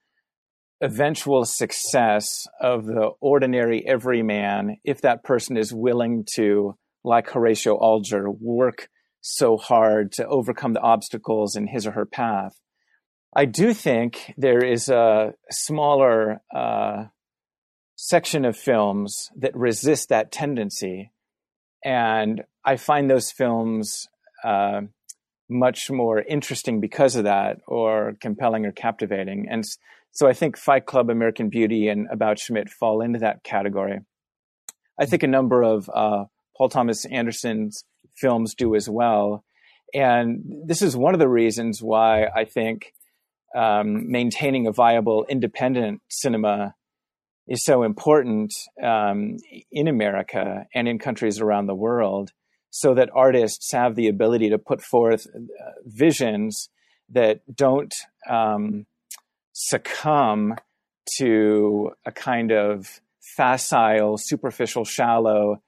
eventual 0.82 1.46
success 1.46 2.46
of 2.62 2.86
the 2.86 3.12
ordinary 3.20 3.86
everyman 3.88 4.78
if 4.84 5.02
that 5.02 5.24
person 5.24 5.58
is 5.58 5.74
willing 5.74 6.26
to, 6.36 6.76
like 7.04 7.30
Horatio 7.30 7.80
Alger, 7.82 8.30
work 8.30 8.90
so 9.22 9.58
hard 9.58 10.12
to 10.14 10.28
overcome 10.28 10.74
the 10.74 10.82
obstacles 10.82 11.56
in 11.56 11.68
his 11.68 11.88
or 11.88 11.92
her 11.92 12.06
path. 12.06 12.54
I 13.36 13.46
do 13.46 13.74
think 13.74 14.34
there 14.38 14.64
is 14.64 14.90
a 14.90 15.34
smaller 15.52 16.42
uh, 16.56 17.06
section 17.96 18.46
of 18.46 18.56
films 18.56 19.30
that 19.36 19.56
resist 19.56 20.10
that 20.10 20.32
tendency. 20.32 21.12
And 21.84 22.44
I 22.66 22.76
find 22.78 23.10
those 23.10 23.32
films 23.32 24.08
uh, 24.44 24.82
much 25.50 25.90
more 25.90 26.22
interesting 26.22 26.82
because 26.82 27.16
of 27.16 27.24
that, 27.24 27.58
or 27.68 28.16
compelling 28.20 28.66
or 28.66 28.72
captivating. 28.72 29.48
And 29.50 29.64
so 30.12 30.28
I 30.28 30.34
think 30.34 30.58
Fight 30.58 30.86
Club, 30.86 31.10
American 31.10 31.50
Beauty, 31.50 31.88
and 31.88 32.08
About 32.12 32.40
Schmidt 32.40 32.70
fall 32.70 33.02
into 33.02 33.20
that 33.20 33.44
category. 33.44 34.00
I 35.00 35.06
think 35.06 35.24
a 35.24 35.28
number 35.28 35.64
of 35.64 35.90
uh, 35.94 36.26
Paul 36.58 36.70
Thomas 36.70 37.06
Anderson's 37.06 37.84
films 38.16 38.56
do 38.56 38.76
as 38.76 38.90
well. 38.90 39.44
And 39.94 40.44
this 40.66 40.82
is 40.82 40.98
one 40.98 41.14
of 41.14 41.20
the 41.20 41.30
reasons 41.30 41.82
why 41.82 42.26
I 42.36 42.46
think 42.46 42.94
um, 43.56 44.12
maintaining 44.12 44.68
a 44.68 44.72
viable 44.72 45.26
independent 45.30 46.02
cinema 46.10 46.74
is 47.48 47.64
so 47.64 47.84
important 47.84 48.52
um, 48.84 49.38
in 49.72 49.88
America 49.88 50.66
and 50.74 50.88
in 50.88 51.00
countries 51.00 51.40
around 51.40 51.68
the 51.68 51.76
world 51.76 52.32
so 52.70 52.94
that 52.94 53.10
artists 53.16 53.72
have 53.72 53.96
the 53.96 54.08
ability 54.08 54.50
to 54.50 54.58
put 54.58 54.82
forth 54.82 55.26
uh, 55.28 55.72
visions 55.86 56.70
that 57.10 57.40
don't 57.54 57.94
um, 58.30 58.86
succumb 59.54 60.56
to 61.18 61.92
a 62.06 62.12
kind 62.12 62.52
of 62.52 63.00
facile, 63.36 64.18
superficial, 64.18 64.84
shallow 64.84 65.62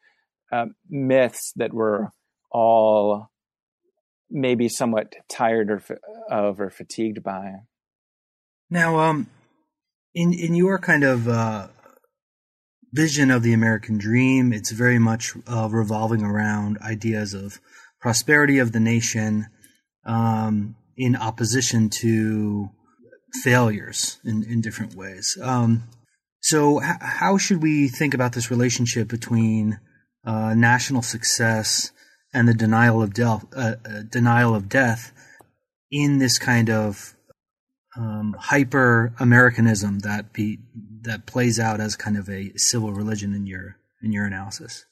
uh, 0.52 0.66
myths 0.90 1.54
that 1.56 1.74
we're 1.74 2.08
all 2.52 3.30
maybe 4.30 4.68
somewhat 4.68 5.14
tired 5.30 5.72
or, 5.72 5.82
of 6.30 6.60
or 6.60 6.70
fatigued 6.70 7.24
by. 7.24 7.54
Now, 8.70 9.00
um, 9.00 9.28
in 10.14 10.34
in 10.34 10.56
your 10.56 10.80
kind 10.80 11.04
of 11.04 11.28
uh, 11.28 11.68
vision 12.92 13.32
of 13.32 13.44
the 13.44 13.54
American 13.54 13.98
dream. 13.98 14.54
It's 14.54 14.72
very 14.72 15.00
much 15.00 15.34
uh, 15.48 15.70
revolving 15.70 16.24
around 16.24 16.78
ideas 16.80 17.34
of 17.34 17.60
prosperity 18.00 18.60
of 18.60 18.72
the 18.72 18.80
nation 18.80 19.48
um, 20.06 20.76
in 20.98 21.16
opposition 21.16 21.90
to 21.90 22.70
failures 23.44 24.20
in, 24.26 24.44
in 24.44 24.62
different 24.62 24.96
ways. 24.96 25.38
Um, 25.42 25.84
so, 26.42 26.82
h- 26.82 26.98
how 27.00 27.38
should 27.38 27.62
we 27.62 27.88
think 27.88 28.14
about 28.14 28.34
this 28.34 28.50
relationship 28.50 29.08
between 29.08 29.80
uh, 30.26 30.54
national 30.56 31.02
success 31.02 31.92
and 32.34 32.48
the 32.48 32.54
denial 32.54 33.02
of 33.02 33.14
death, 33.14 33.46
uh, 33.56 33.76
uh 33.86 34.02
denial 34.10 34.56
of 34.56 34.70
death, 34.70 35.12
in 35.92 36.20
this 36.20 36.38
kind 36.38 36.70
of 36.70 37.16
um, 37.96 38.36
hyper 38.38 39.14
Americanism 39.20 40.00
that 40.00 40.34
be 40.34 40.60
that 41.02 41.26
plays 41.26 41.60
out 41.60 41.80
as 41.80 41.96
kind 41.96 42.18
of 42.18 42.30
a 42.30 42.52
civil 42.58 42.94
religion 42.94 43.34
in 43.34 43.48
your 43.48 43.78
in 44.02 44.12
your 44.12 44.26
analysis? 44.26 44.86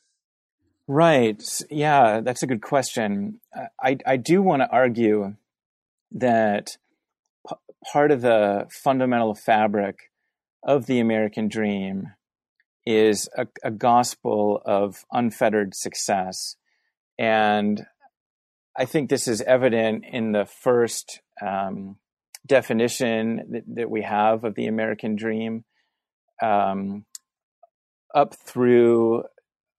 Right. 0.87 1.43
Yeah, 1.69 2.21
that's 2.21 2.43
a 2.43 2.47
good 2.47 2.61
question. 2.61 3.39
I 3.81 3.97
I 4.05 4.17
do 4.17 4.41
want 4.41 4.61
to 4.61 4.69
argue 4.69 5.35
that 6.11 6.77
p- 7.47 7.55
part 7.91 8.11
of 8.11 8.21
the 8.21 8.67
fundamental 8.71 9.35
fabric 9.35 10.11
of 10.63 10.85
the 10.85 10.99
American 10.99 11.49
dream 11.49 12.13
is 12.85 13.27
a, 13.37 13.47
a 13.63 13.71
gospel 13.71 14.61
of 14.65 15.03
unfettered 15.11 15.75
success, 15.75 16.55
and 17.19 17.85
I 18.77 18.85
think 18.85 19.09
this 19.09 19.27
is 19.27 19.41
evident 19.41 20.05
in 20.09 20.31
the 20.31 20.45
first 20.45 21.19
um, 21.45 21.97
definition 22.47 23.41
that, 23.51 23.63
that, 23.75 23.89
we 23.89 24.01
have 24.01 24.43
of 24.43 24.55
the 24.55 24.67
American 24.67 25.15
dream, 25.15 25.65
um, 26.41 27.05
up 28.15 28.35
through 28.35 29.23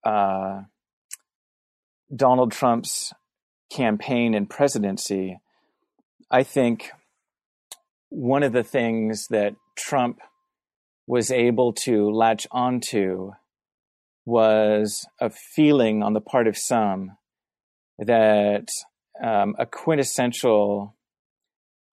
uh, 0.05 0.63
Donald 2.15 2.53
Trump's 2.53 3.13
campaign 3.71 4.35
and 4.35 4.49
presidency, 4.49 5.39
I 6.31 6.43
think 6.43 6.91
one 8.11 8.43
of 8.43 8.53
the 8.53 8.65
things 8.65 9.27
that 9.31 9.55
Trump 9.77 10.21
was 11.07 11.31
able 11.31 11.73
to 11.73 12.11
latch 12.11 12.47
onto 12.51 13.33
was 14.27 15.07
a 15.21 15.31
feeling 15.31 16.03
on 16.03 16.13
the 16.13 16.21
part 16.21 16.47
of 16.47 16.57
some 16.57 17.17
that 17.99 18.69
um, 19.23 19.57
a 19.59 19.67
quintessential 19.67 20.95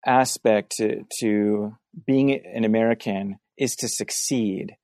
aspect 0.05 0.73
to, 0.77 1.05
to 1.19 1.75
being 2.05 2.31
an 2.31 2.63
American 2.63 3.37
is 3.57 3.75
to 3.77 3.87
succeed. 3.87 4.75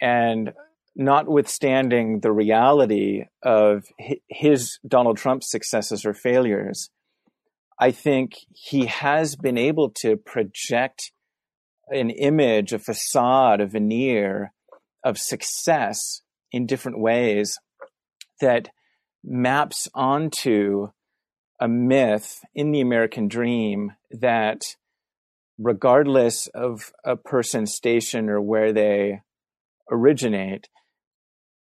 And 0.00 0.52
notwithstanding 0.94 2.20
the 2.20 2.32
reality 2.32 3.24
of 3.42 3.84
his 4.28 4.78
Donald 4.86 5.16
Trump's 5.16 5.50
successes 5.50 6.04
or 6.04 6.12
failures, 6.12 6.90
I 7.80 7.90
think 7.90 8.32
he 8.54 8.86
has 8.86 9.36
been 9.36 9.58
able 9.58 9.90
to 10.02 10.16
project 10.16 11.12
an 11.88 12.10
image, 12.10 12.72
a 12.72 12.78
facade, 12.78 13.60
a 13.60 13.66
veneer 13.66 14.52
of 15.04 15.18
success 15.18 16.22
in 16.50 16.66
different 16.66 17.00
ways 17.00 17.58
that 18.40 18.68
maps 19.24 19.88
onto 19.94 20.88
a 21.62 21.68
myth 21.68 22.44
in 22.56 22.72
the 22.72 22.80
American 22.80 23.28
dream 23.28 23.92
that 24.10 24.62
regardless 25.58 26.48
of 26.48 26.92
a 27.04 27.14
person's 27.14 27.72
station 27.72 28.28
or 28.28 28.40
where 28.40 28.72
they 28.72 29.20
originate, 29.88 30.68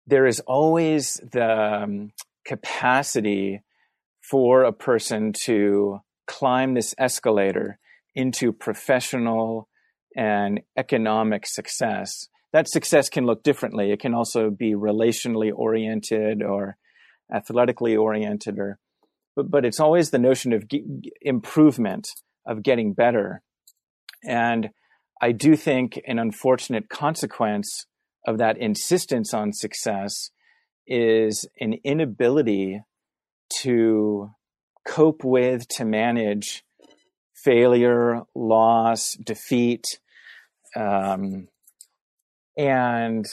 there 0.06 0.26
is 0.26 0.38
always 0.46 1.20
the 1.32 1.82
um, 1.82 2.12
capacity 2.46 3.62
for 4.20 4.62
a 4.62 4.72
person 4.72 5.32
to 5.32 5.98
climb 6.28 6.74
this 6.74 6.94
escalator 6.96 7.80
into 8.14 8.52
professional 8.52 9.68
and 10.16 10.60
economic 10.76 11.48
success. 11.48 12.28
That 12.52 12.68
success 12.68 13.08
can 13.08 13.26
look 13.26 13.42
differently. 13.42 13.90
It 13.90 13.98
can 13.98 14.14
also 14.14 14.50
be 14.50 14.72
relationally 14.72 15.50
oriented 15.52 16.44
or 16.44 16.76
athletically 17.34 17.96
oriented 17.96 18.56
or 18.56 18.78
but 19.36 19.50
but 19.50 19.64
it's 19.64 19.80
always 19.80 20.10
the 20.10 20.18
notion 20.18 20.52
of 20.52 20.68
g- 20.68 21.12
improvement 21.22 22.08
of 22.46 22.62
getting 22.62 22.92
better 22.92 23.42
and 24.24 24.70
i 25.20 25.32
do 25.32 25.56
think 25.56 26.00
an 26.06 26.18
unfortunate 26.18 26.88
consequence 26.88 27.86
of 28.26 28.38
that 28.38 28.58
insistence 28.58 29.32
on 29.32 29.52
success 29.52 30.30
is 30.86 31.46
an 31.60 31.74
inability 31.84 32.82
to 33.62 34.30
cope 34.86 35.24
with, 35.24 35.66
to 35.68 35.84
manage 35.84 36.64
failure, 37.34 38.22
loss, 38.34 39.14
defeat. 39.14 39.84
Um, 40.76 41.48
and 42.56 43.26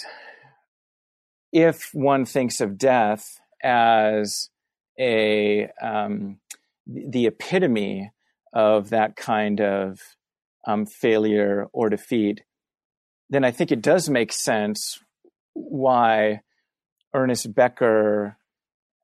if 1.52 1.90
one 1.94 2.26
thinks 2.26 2.62
of 2.62 2.78
death 2.78 3.40
as 3.64 4.50
a 5.00 5.70
um, 5.82 6.40
the 6.86 7.28
epitome 7.28 8.12
of 8.54 8.90
that 8.90 9.16
kind 9.16 9.60
of 9.62 10.00
um, 10.66 10.86
failure 10.86 11.68
or 11.74 11.90
defeat, 11.90 12.44
then 13.30 13.44
I 13.44 13.52
think 13.52 13.72
it 13.72 13.82
does 13.82 14.10
make 14.10 14.32
sense 14.32 15.00
why 15.54 16.42
Ernest 17.14 17.54
Becker 17.54 18.38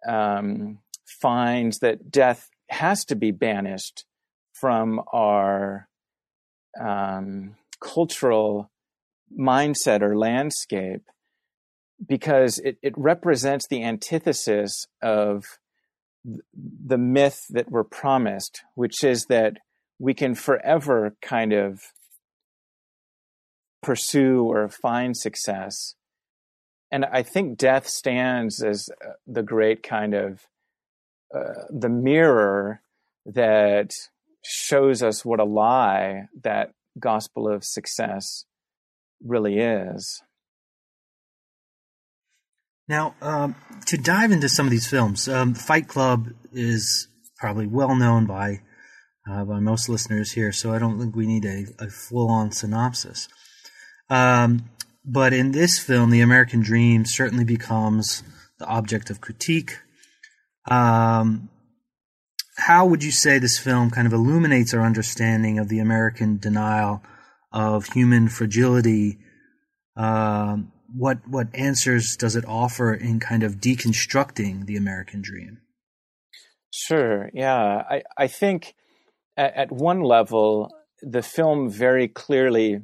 um, 0.08 0.80
finds 1.06 1.80
that 1.80 2.12
death 2.12 2.50
has 2.70 3.06
to 3.06 3.16
be 3.16 3.32
banished 3.32 4.06
from 4.54 5.02
our 5.12 5.88
um, 6.80 7.56
cultural 7.82 8.72
mindset 9.38 10.02
or 10.02 10.18
landscape 10.18 11.04
because 12.06 12.60
it, 12.60 12.78
it 12.82 12.94
represents 12.98 13.68
the 13.68 13.84
antithesis 13.84 14.86
of 15.02 15.60
the 16.26 16.98
myth 16.98 17.46
that 17.50 17.70
we're 17.70 17.84
promised, 17.84 18.62
which 18.76 19.04
is 19.04 19.26
that 19.26 19.58
we 20.00 20.14
can 20.14 20.36
forever 20.36 21.16
kind 21.22 21.54
of 21.54 21.82
pursue 23.82 24.44
or 24.44 24.70
find 24.70 25.16
success. 25.16 25.96
And 26.92 27.06
I 27.06 27.24
think 27.24 27.58
death 27.58 27.88
stands 27.88 28.64
as 28.64 28.90
uh, 29.04 29.14
the 29.28 29.44
great 29.44 29.84
kind 29.84 30.14
of 30.14 30.48
uh, 31.36 31.66
the 31.70 31.90
mirror 31.90 32.82
that 33.26 33.92
shows 34.44 35.02
us 35.02 35.26
what 35.26 35.40
a 35.40 35.46
lie 35.46 36.28
that 36.44 36.72
gospel 37.00 37.52
of 37.52 37.64
success 37.64 38.46
really 39.24 39.58
is. 39.58 40.22
Now, 42.94 43.16
um, 43.24 43.56
to 43.88 43.98
dive 43.98 44.32
into 44.32 44.48
some 44.48 44.68
of 44.68 44.72
these 44.72 44.86
films, 44.86 45.28
um, 45.28 45.56
Fight 45.56 45.88
Club 45.88 46.30
is 46.52 47.08
probably 47.40 47.66
well 47.66 47.96
known 47.96 48.28
by 48.28 48.62
uh, 49.28 49.44
by 49.46 49.60
most 49.60 49.90
listeners 49.90 50.34
here, 50.34 50.52
so 50.52 50.72
I 50.72 50.78
don't 50.78 51.00
think 51.00 51.16
we 51.16 51.26
need 51.26 51.44
a, 51.44 51.66
a 51.80 51.90
full 51.90 52.30
on 52.30 52.52
synopsis. 52.52 53.28
Um, 54.12 54.70
but 55.04 55.34
in 55.34 55.54
this 55.54 55.80
film, 55.80 56.12
the 56.12 56.22
American 56.22 56.62
dream 56.62 57.04
certainly 57.04 57.44
becomes 57.44 58.22
the 58.60 58.68
object 58.68 59.10
of 59.10 59.22
critique. 59.22 59.80
Um, 60.70 61.50
how 62.58 62.86
would 62.86 63.04
you 63.04 63.12
say 63.12 63.40
this 63.40 63.58
film 63.58 63.90
kind 63.90 64.06
of 64.06 64.14
illuminates 64.14 64.72
our 64.72 64.86
understanding 64.86 65.58
of 65.58 65.68
the 65.68 65.80
American 65.80 66.38
denial 66.38 67.02
of 67.52 67.88
human 67.88 68.28
fragility? 68.28 69.18
Um, 69.98 70.72
what 70.96 71.28
what 71.28 71.48
answers 71.56 72.16
does 72.16 72.36
it 72.36 72.46
offer 72.48 72.94
in 72.94 73.20
kind 73.20 73.44
of 73.44 73.58
deconstructing 73.58 74.66
the 74.66 74.76
American 74.76 75.22
dream? 75.22 75.60
Sure. 76.72 77.30
Yeah, 77.34 77.84
I 77.90 78.04
I 78.18 78.28
think 78.28 78.76
at, 79.36 79.56
at 79.56 79.72
one 79.72 80.02
level 80.02 80.72
the 81.02 81.22
film 81.22 81.70
very 81.70 82.08
clearly 82.08 82.82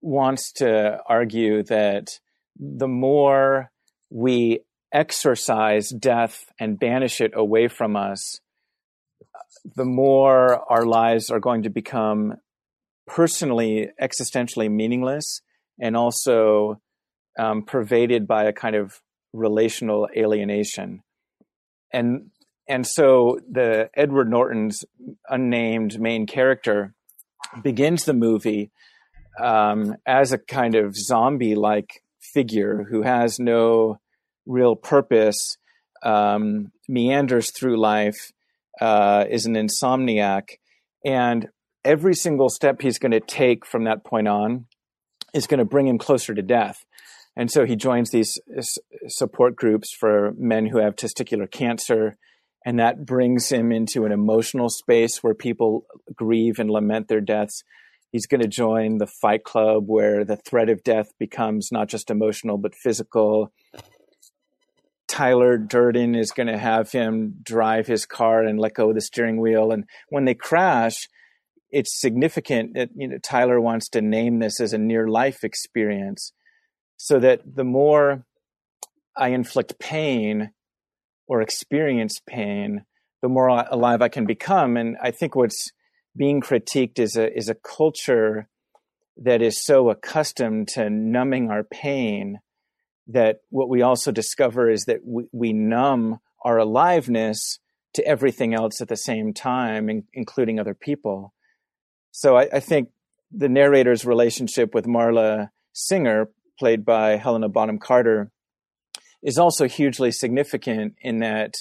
wants 0.00 0.52
to 0.52 0.98
argue 1.08 1.62
that 1.64 2.20
the 2.56 2.88
more 2.88 3.70
we 4.10 4.60
exorcise 4.92 5.90
death 5.90 6.44
and 6.58 6.78
banish 6.78 7.20
it 7.20 7.32
away 7.34 7.68
from 7.68 7.96
us, 7.96 8.40
the 9.76 9.84
more 9.84 10.60
our 10.70 10.84
lives 10.84 11.30
are 11.30 11.40
going 11.40 11.62
to 11.62 11.70
become 11.70 12.34
personally, 13.06 13.88
existentially 14.00 14.70
meaningless 14.70 15.40
and 15.80 15.96
also 15.96 16.80
um, 17.38 17.62
pervaded 17.62 18.26
by 18.26 18.44
a 18.44 18.52
kind 18.52 18.74
of 18.74 19.00
relational 19.32 20.08
alienation. 20.16 21.02
And 21.92 22.30
and 22.68 22.86
so 22.86 23.38
the 23.50 23.88
Edward 23.94 24.28
Norton's 24.28 24.84
unnamed 25.28 25.98
main 25.98 26.26
character 26.26 26.94
begins 27.62 28.04
the 28.04 28.12
movie 28.12 28.70
um, 29.40 29.96
as 30.06 30.32
a 30.32 30.38
kind 30.38 30.74
of 30.74 30.94
zombie 30.94 31.54
like 31.54 32.02
figure 32.20 32.86
who 32.90 33.02
has 33.02 33.38
no 33.38 34.00
real 34.44 34.76
purpose, 34.76 35.56
um, 36.02 36.72
meanders 36.88 37.50
through 37.50 37.80
life, 37.80 38.32
uh, 38.80 39.24
is 39.30 39.46
an 39.46 39.54
insomniac. 39.54 40.58
And 41.06 41.48
every 41.84 42.14
single 42.14 42.50
step 42.50 42.82
he's 42.82 42.98
going 42.98 43.12
to 43.12 43.20
take 43.20 43.64
from 43.64 43.84
that 43.84 44.04
point 44.04 44.28
on 44.28 44.66
is 45.34 45.46
going 45.46 45.58
to 45.58 45.64
bring 45.64 45.86
him 45.86 45.98
closer 45.98 46.34
to 46.34 46.42
death. 46.42 46.84
And 47.36 47.50
so 47.50 47.64
he 47.64 47.76
joins 47.76 48.10
these 48.10 48.38
support 49.06 49.54
groups 49.54 49.92
for 49.92 50.32
men 50.36 50.66
who 50.66 50.78
have 50.78 50.96
testicular 50.96 51.50
cancer. 51.50 52.16
And 52.66 52.80
that 52.80 53.06
brings 53.06 53.48
him 53.48 53.70
into 53.70 54.04
an 54.04 54.12
emotional 54.12 54.68
space 54.68 55.22
where 55.22 55.34
people 55.34 55.86
grieve 56.14 56.58
and 56.58 56.70
lament 56.70 57.08
their 57.08 57.20
deaths. 57.20 57.62
He's 58.10 58.26
going 58.26 58.40
to 58.40 58.48
join 58.48 58.98
the 58.98 59.06
fight 59.06 59.44
club 59.44 59.84
where 59.86 60.24
the 60.24 60.36
threat 60.36 60.68
of 60.68 60.82
death 60.82 61.12
becomes 61.18 61.70
not 61.70 61.88
just 61.88 62.10
emotional, 62.10 62.58
but 62.58 62.74
physical. 62.74 63.52
Tyler 65.06 65.56
Durden 65.56 66.14
is 66.14 66.32
going 66.32 66.48
to 66.48 66.58
have 66.58 66.90
him 66.90 67.36
drive 67.42 67.86
his 67.86 68.04
car 68.04 68.42
and 68.42 68.58
let 68.58 68.74
go 68.74 68.88
of 68.88 68.94
the 68.94 69.00
steering 69.00 69.40
wheel. 69.40 69.70
And 69.70 69.84
when 70.08 70.24
they 70.24 70.34
crash, 70.34 71.08
it's 71.70 72.00
significant 72.00 72.74
that 72.74 72.90
you 72.96 73.08
know, 73.08 73.18
Tyler 73.18 73.60
wants 73.60 73.88
to 73.90 74.02
name 74.02 74.38
this 74.38 74.60
as 74.60 74.72
a 74.72 74.78
near 74.78 75.08
life 75.08 75.44
experience 75.44 76.32
so 76.96 77.18
that 77.18 77.40
the 77.44 77.64
more 77.64 78.24
I 79.16 79.28
inflict 79.28 79.78
pain 79.78 80.50
or 81.26 81.42
experience 81.42 82.20
pain, 82.26 82.84
the 83.22 83.28
more 83.28 83.48
alive 83.48 84.02
I 84.02 84.08
can 84.08 84.26
become. 84.26 84.76
And 84.76 84.96
I 85.02 85.10
think 85.10 85.34
what's 85.34 85.70
being 86.16 86.40
critiqued 86.40 86.98
is 86.98 87.16
a 87.16 87.36
is 87.36 87.48
a 87.48 87.54
culture 87.54 88.48
that 89.16 89.42
is 89.42 89.64
so 89.64 89.90
accustomed 89.90 90.68
to 90.68 90.88
numbing 90.88 91.50
our 91.50 91.64
pain 91.64 92.38
that 93.08 93.38
what 93.50 93.68
we 93.68 93.82
also 93.82 94.12
discover 94.12 94.70
is 94.70 94.84
that 94.84 95.00
we, 95.04 95.24
we 95.32 95.52
numb 95.52 96.18
our 96.44 96.58
aliveness 96.58 97.58
to 97.94 98.06
everything 98.06 98.54
else 98.54 98.80
at 98.80 98.88
the 98.88 98.96
same 98.96 99.32
time, 99.32 99.88
in, 99.88 100.04
including 100.12 100.60
other 100.60 100.74
people. 100.74 101.32
So 102.10 102.36
I, 102.36 102.48
I, 102.52 102.60
think 102.60 102.90
the 103.30 103.48
narrator's 103.48 104.04
relationship 104.04 104.74
with 104.74 104.86
Marla 104.86 105.50
Singer, 105.72 106.28
played 106.58 106.84
by 106.84 107.16
Helena 107.16 107.48
Bonham 107.48 107.78
Carter, 107.78 108.30
is 109.22 109.38
also 109.38 109.68
hugely 109.68 110.10
significant 110.10 110.94
in 111.00 111.18
that 111.18 111.54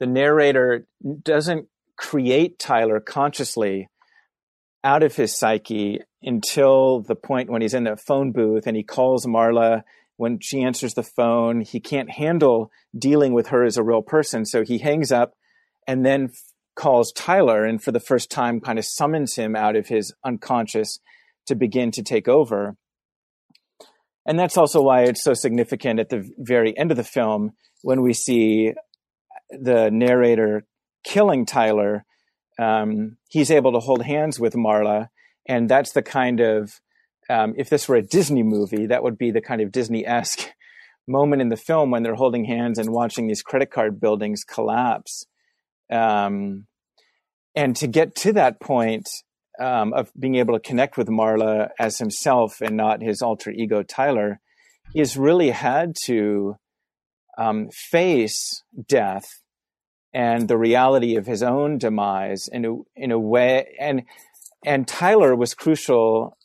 the 0.00 0.06
narrator 0.06 0.86
doesn't 1.22 1.68
create 1.96 2.58
Tyler 2.58 3.00
consciously 3.00 3.88
out 4.82 5.02
of 5.02 5.16
his 5.16 5.36
psyche 5.36 6.00
until 6.22 7.00
the 7.00 7.14
point 7.14 7.50
when 7.50 7.62
he's 7.62 7.74
in 7.74 7.84
the 7.84 7.96
phone 7.96 8.32
booth 8.32 8.66
and 8.66 8.76
he 8.76 8.82
calls 8.82 9.26
Marla. 9.26 9.82
When 10.16 10.38
she 10.40 10.62
answers 10.62 10.94
the 10.94 11.02
phone, 11.02 11.62
he 11.62 11.80
can't 11.80 12.10
handle 12.10 12.70
dealing 12.96 13.32
with 13.32 13.48
her 13.48 13.64
as 13.64 13.76
a 13.76 13.82
real 13.82 14.02
person. 14.02 14.44
So 14.44 14.62
he 14.62 14.78
hangs 14.78 15.10
up 15.10 15.34
and 15.86 16.04
then 16.04 16.30
calls 16.74 17.12
Tyler 17.12 17.64
and 17.64 17.82
for 17.82 17.92
the 17.92 18.00
first 18.00 18.30
time 18.30 18.60
kind 18.60 18.78
of 18.78 18.84
summons 18.84 19.36
him 19.36 19.54
out 19.54 19.76
of 19.76 19.88
his 19.88 20.12
unconscious 20.24 20.98
to 21.46 21.54
begin 21.54 21.90
to 21.92 22.02
take 22.02 22.28
over. 22.28 22.76
And 24.26 24.38
that's 24.38 24.56
also 24.56 24.80
why 24.80 25.02
it's 25.02 25.22
so 25.22 25.34
significant 25.34 26.00
at 26.00 26.08
the 26.08 26.28
very 26.38 26.76
end 26.76 26.90
of 26.90 26.96
the 26.96 27.04
film 27.04 27.52
when 27.82 28.02
we 28.02 28.14
see 28.14 28.72
the 29.50 29.90
narrator 29.90 30.64
killing 31.04 31.44
Tyler 31.44 32.04
um, 32.58 33.16
he's 33.28 33.50
able 33.50 33.72
to 33.72 33.80
hold 33.80 34.02
hands 34.02 34.38
with 34.38 34.54
Marla, 34.54 35.08
and 35.46 35.68
that's 35.68 35.92
the 35.92 36.02
kind 36.02 36.40
of 36.40 36.80
um, 37.28 37.54
if 37.56 37.70
this 37.70 37.88
were 37.88 37.96
a 37.96 38.02
Disney 38.02 38.42
movie, 38.42 38.86
that 38.86 39.02
would 39.02 39.16
be 39.16 39.30
the 39.30 39.40
kind 39.40 39.60
of 39.60 39.72
Disney 39.72 40.06
esque 40.06 40.50
moment 41.08 41.42
in 41.42 41.48
the 41.48 41.56
film 41.56 41.90
when 41.90 42.02
they're 42.02 42.14
holding 42.14 42.44
hands 42.44 42.78
and 42.78 42.92
watching 42.92 43.26
these 43.26 43.42
credit 43.42 43.70
card 43.70 44.00
buildings 44.00 44.44
collapse. 44.44 45.26
Um, 45.90 46.66
and 47.54 47.76
to 47.76 47.86
get 47.86 48.14
to 48.16 48.32
that 48.32 48.60
point 48.60 49.08
um, 49.60 49.92
of 49.92 50.10
being 50.18 50.36
able 50.36 50.54
to 50.54 50.60
connect 50.60 50.96
with 50.96 51.08
Marla 51.08 51.68
as 51.78 51.98
himself 51.98 52.60
and 52.60 52.76
not 52.76 53.02
his 53.02 53.22
alter 53.22 53.50
ego 53.50 53.82
Tyler, 53.82 54.40
he 54.92 54.98
has 54.98 55.16
really 55.16 55.50
had 55.50 55.94
to 56.04 56.56
um, 57.38 57.68
face 57.70 58.62
death 58.88 59.40
and 60.12 60.48
the 60.48 60.56
reality 60.56 61.16
of 61.16 61.26
his 61.26 61.42
own 61.42 61.78
demise 61.78 62.48
in 62.48 62.64
a, 62.64 62.74
in 62.96 63.10
a 63.10 63.18
way. 63.18 63.74
And 63.78 64.02
and 64.64 64.88
Tyler 64.88 65.36
was 65.36 65.54
crucial 65.54 66.38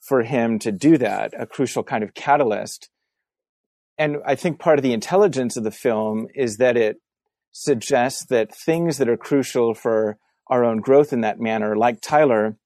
for 0.00 0.22
him 0.22 0.58
to 0.60 0.72
do 0.72 0.96
that, 0.96 1.34
a 1.38 1.46
crucial 1.46 1.82
kind 1.82 2.02
of 2.02 2.14
catalyst. 2.14 2.88
And 3.98 4.18
I 4.24 4.36
think 4.36 4.58
part 4.58 4.78
of 4.78 4.82
the 4.82 4.94
intelligence 4.94 5.56
of 5.56 5.64
the 5.64 5.70
film 5.70 6.28
is 6.34 6.56
that 6.58 6.76
it 6.76 6.96
suggests 7.58 8.24
that 8.26 8.54
things 8.54 8.98
that 8.98 9.08
are 9.08 9.16
crucial 9.16 9.74
for 9.74 10.18
our 10.48 10.64
own 10.64 10.78
growth 10.78 11.12
in 11.12 11.22
that 11.22 11.40
manner, 11.40 11.76
like 11.76 12.00
Tyler, 12.00 12.56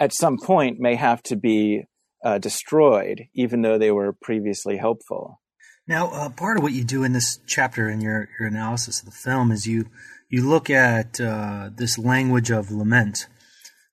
at 0.00 0.14
some 0.14 0.38
point 0.38 0.80
may 0.80 0.94
have 0.94 1.22
to 1.24 1.36
be 1.36 1.84
uh, 2.24 2.38
destroyed, 2.38 3.28
even 3.34 3.62
though 3.62 3.78
they 3.78 3.90
were 3.90 4.12
previously 4.12 4.76
helpful. 4.78 5.40
Now, 5.86 6.08
uh, 6.08 6.30
part 6.30 6.56
of 6.56 6.62
what 6.62 6.72
you 6.72 6.82
do 6.82 7.04
in 7.04 7.12
this 7.12 7.38
chapter 7.46 7.88
in 7.88 8.00
your, 8.00 8.28
your 8.38 8.48
analysis 8.48 9.00
of 9.00 9.06
the 9.06 9.12
film 9.12 9.52
is 9.52 9.66
you 9.66 9.86
you 10.28 10.48
look 10.48 10.68
at 10.68 11.20
uh, 11.20 11.70
this 11.72 11.96
language 11.98 12.50
of 12.50 12.72
lament. 12.72 13.28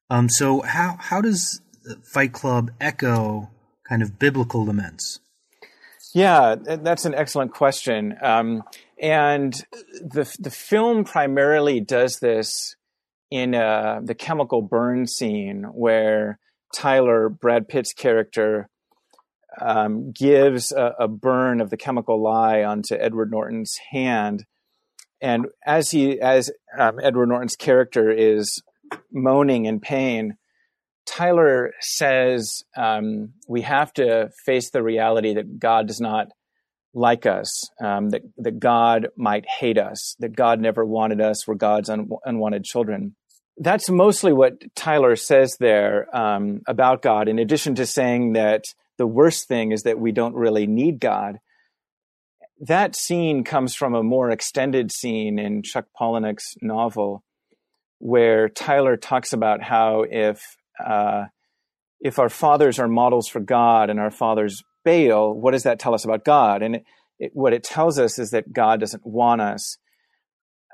Um, 0.10 0.30
so, 0.30 0.62
how 0.62 0.98
how 1.00 1.22
does 1.22 1.62
Fight 2.02 2.34
Club 2.34 2.72
echo 2.82 3.52
kind 3.88 4.02
of 4.02 4.18
biblical 4.18 4.66
laments? 4.66 5.20
Yeah, 6.14 6.56
that's 6.56 7.06
an 7.06 7.16
excellent 7.16 7.54
question. 7.54 8.16
Um, 8.22 8.64
and 9.04 9.54
the 10.00 10.34
the 10.40 10.50
film 10.50 11.04
primarily 11.04 11.82
does 11.82 12.20
this 12.20 12.76
in 13.30 13.54
uh, 13.54 14.00
the 14.02 14.16
chemical 14.16 14.62
burn 14.62 15.06
scene 15.06 15.64
where 15.74 16.40
Tyler, 16.74 17.28
Brad 17.28 17.68
Pitt's 17.68 17.92
character, 17.92 18.70
um, 19.60 20.14
gives 20.14 20.72
a, 20.72 20.94
a, 21.00 21.08
burn 21.08 21.60
of 21.60 21.70
the 21.70 21.78
chemical 21.78 22.24
lye 22.24 22.64
onto 22.64 22.96
Edward 22.96 23.30
Norton's 23.30 23.76
hand, 23.92 24.46
and 25.22 25.48
as 25.66 25.92
he, 25.92 26.20
as 26.20 26.50
um, 26.78 27.00
Edward 27.04 27.28
Norton's 27.28 27.56
character 27.56 28.10
is 28.10 28.64
moaning 29.12 29.66
in 29.66 29.80
pain, 29.80 30.38
Tyler 31.06 31.74
says 31.82 32.64
um, 32.78 33.34
we 33.50 33.62
have 33.62 33.92
to 33.94 34.30
face 34.46 34.70
the 34.72 34.82
reality 34.82 35.34
that 35.34 35.60
God 35.60 35.88
does 35.88 36.00
not 36.00 36.28
like 36.94 37.26
us, 37.26 37.70
um, 37.84 38.10
that 38.10 38.22
that 38.38 38.60
God 38.60 39.10
might 39.18 39.46
hate 39.60 39.78
us, 39.78 40.16
that 40.20 40.36
God 40.36 40.60
never 40.60 40.86
wanted 40.86 41.22
us. 41.22 41.48
We're 41.48 41.56
God's 41.56 41.90
un- 41.90 42.10
unwanted 42.26 42.64
children 42.64 43.16
that's 43.58 43.90
mostly 43.90 44.34
what 44.34 44.54
Tyler 44.76 45.16
says 45.16 45.58
there 45.60 46.08
um, 46.16 46.62
about 46.68 47.02
God. 47.02 47.28
In 47.28 47.40
addition 47.40 47.76
to 47.76 47.86
saying 47.86 48.34
that 48.34 48.64
the 48.98 49.08
worst 49.08 49.48
thing 49.48 49.72
is 49.72 49.84
that 49.84 50.00
we 50.00 50.12
don't 50.12 50.36
really 50.36 50.68
need 50.68 51.00
God, 51.00 51.38
that 52.62 52.96
scene 52.96 53.44
comes 53.44 53.76
from 53.76 53.94
a 53.94 54.04
more 54.04 54.32
extended 54.32 54.92
scene 54.92 55.38
in 55.38 55.64
Chuck 55.64 55.86
Palahniuk's 56.00 56.56
novel, 56.62 57.24
where 58.00 58.50
Tyler 58.50 58.98
talks 58.98 59.34
about 59.34 59.62
how 59.62 60.06
if 60.10 60.42
uh, 60.84 61.26
if 62.00 62.20
our 62.20 62.30
fathers 62.30 62.80
are 62.80 62.88
models 62.88 63.28
for 63.28 63.40
God 63.40 63.90
and 63.90 64.00
our 64.00 64.12
fathers 64.12 64.64
bail, 64.84 65.34
what 65.34 65.52
does 65.52 65.64
that 65.64 65.80
tell 65.80 65.94
us 65.94 66.06
about 66.06 66.26
God? 66.26 66.62
And 66.62 66.76
it, 66.76 66.86
it, 67.20 67.32
what 67.34 67.54
it 67.54 67.64
tells 67.64 68.00
us 68.00 68.20
is 68.20 68.32
that 68.32 68.54
God 68.54 68.80
doesn't 68.80 69.06
want 69.06 69.42
us. 69.42 69.78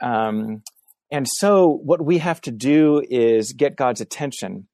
Um, 0.02 0.64
and 1.12 1.28
so 1.28 1.68
what 1.68 2.04
we 2.04 2.20
have 2.20 2.42
to 2.42 2.52
do 2.52 3.04
is 3.10 3.54
get 3.54 3.76
God's 3.76 4.02
attention. 4.02 4.68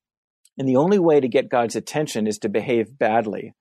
And 0.57 0.67
the 0.67 0.75
only 0.75 0.99
way 0.99 1.19
to 1.19 1.27
get 1.27 1.49
God's 1.49 1.75
attention 1.75 2.27
is 2.27 2.37
to 2.39 2.49
behave 2.49 2.97
badly. 2.97 3.53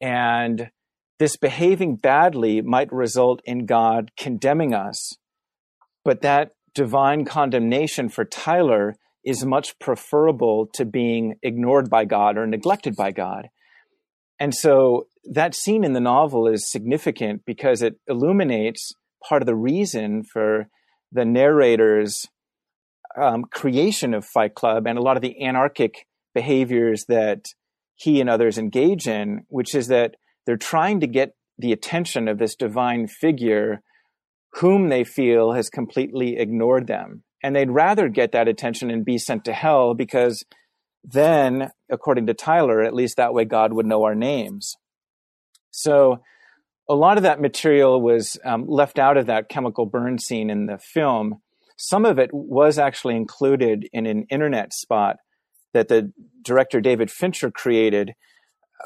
And 0.00 0.70
this 1.18 1.36
behaving 1.36 1.96
badly 1.96 2.62
might 2.62 2.92
result 2.92 3.42
in 3.44 3.66
God 3.66 4.10
condemning 4.18 4.74
us. 4.74 5.14
But 6.04 6.22
that 6.22 6.52
divine 6.74 7.24
condemnation 7.24 8.08
for 8.08 8.24
Tyler 8.24 8.94
is 9.24 9.44
much 9.44 9.78
preferable 9.78 10.66
to 10.74 10.84
being 10.86 11.34
ignored 11.42 11.90
by 11.90 12.06
God 12.06 12.38
or 12.38 12.46
neglected 12.46 12.96
by 12.96 13.12
God. 13.12 13.48
And 14.40 14.54
so 14.54 15.06
that 15.24 15.54
scene 15.54 15.84
in 15.84 15.92
the 15.92 16.00
novel 16.00 16.48
is 16.48 16.70
significant 16.70 17.42
because 17.44 17.82
it 17.82 17.96
illuminates 18.08 18.94
part 19.28 19.42
of 19.42 19.46
the 19.46 19.54
reason 19.54 20.24
for 20.24 20.68
the 21.12 21.26
narrator's 21.26 22.26
um, 23.20 23.44
creation 23.44 24.14
of 24.14 24.24
Fight 24.24 24.54
Club 24.54 24.86
and 24.86 24.98
a 24.98 25.02
lot 25.02 25.16
of 25.16 25.22
the 25.22 25.42
anarchic 25.42 26.06
behaviors 26.34 27.04
that 27.06 27.44
he 27.96 28.20
and 28.20 28.30
others 28.30 28.56
engage 28.56 29.06
in, 29.06 29.44
which 29.48 29.74
is 29.74 29.88
that 29.88 30.14
they're 30.46 30.56
trying 30.56 31.00
to 31.00 31.06
get 31.06 31.34
the 31.58 31.72
attention 31.72 32.28
of 32.28 32.38
this 32.38 32.54
divine 32.54 33.06
figure 33.06 33.82
whom 34.54 34.88
they 34.88 35.04
feel 35.04 35.52
has 35.52 35.68
completely 35.68 36.38
ignored 36.38 36.86
them. 36.86 37.22
And 37.42 37.54
they'd 37.54 37.70
rather 37.70 38.08
get 38.08 38.32
that 38.32 38.48
attention 38.48 38.90
and 38.90 39.04
be 39.04 39.18
sent 39.18 39.44
to 39.44 39.52
hell 39.52 39.94
because 39.94 40.44
then, 41.04 41.70
according 41.90 42.26
to 42.26 42.34
Tyler, 42.34 42.82
at 42.82 42.94
least 42.94 43.16
that 43.16 43.34
way 43.34 43.44
God 43.44 43.72
would 43.72 43.86
know 43.86 44.04
our 44.04 44.14
names. 44.14 44.74
So 45.70 46.20
a 46.88 46.94
lot 46.94 47.16
of 47.16 47.22
that 47.22 47.40
material 47.40 48.00
was 48.00 48.38
um, 48.44 48.66
left 48.66 48.98
out 48.98 49.16
of 49.16 49.26
that 49.26 49.48
chemical 49.48 49.86
burn 49.86 50.18
scene 50.18 50.50
in 50.50 50.66
the 50.66 50.78
film. 50.78 51.40
Some 51.76 52.04
of 52.04 52.18
it 52.18 52.30
was 52.32 52.78
actually 52.78 53.16
included 53.16 53.88
in 53.92 54.06
an 54.06 54.26
internet 54.30 54.72
spot 54.72 55.16
that 55.72 55.88
the 55.88 56.12
director 56.42 56.80
David 56.80 57.10
Fincher 57.10 57.50
created, 57.50 58.12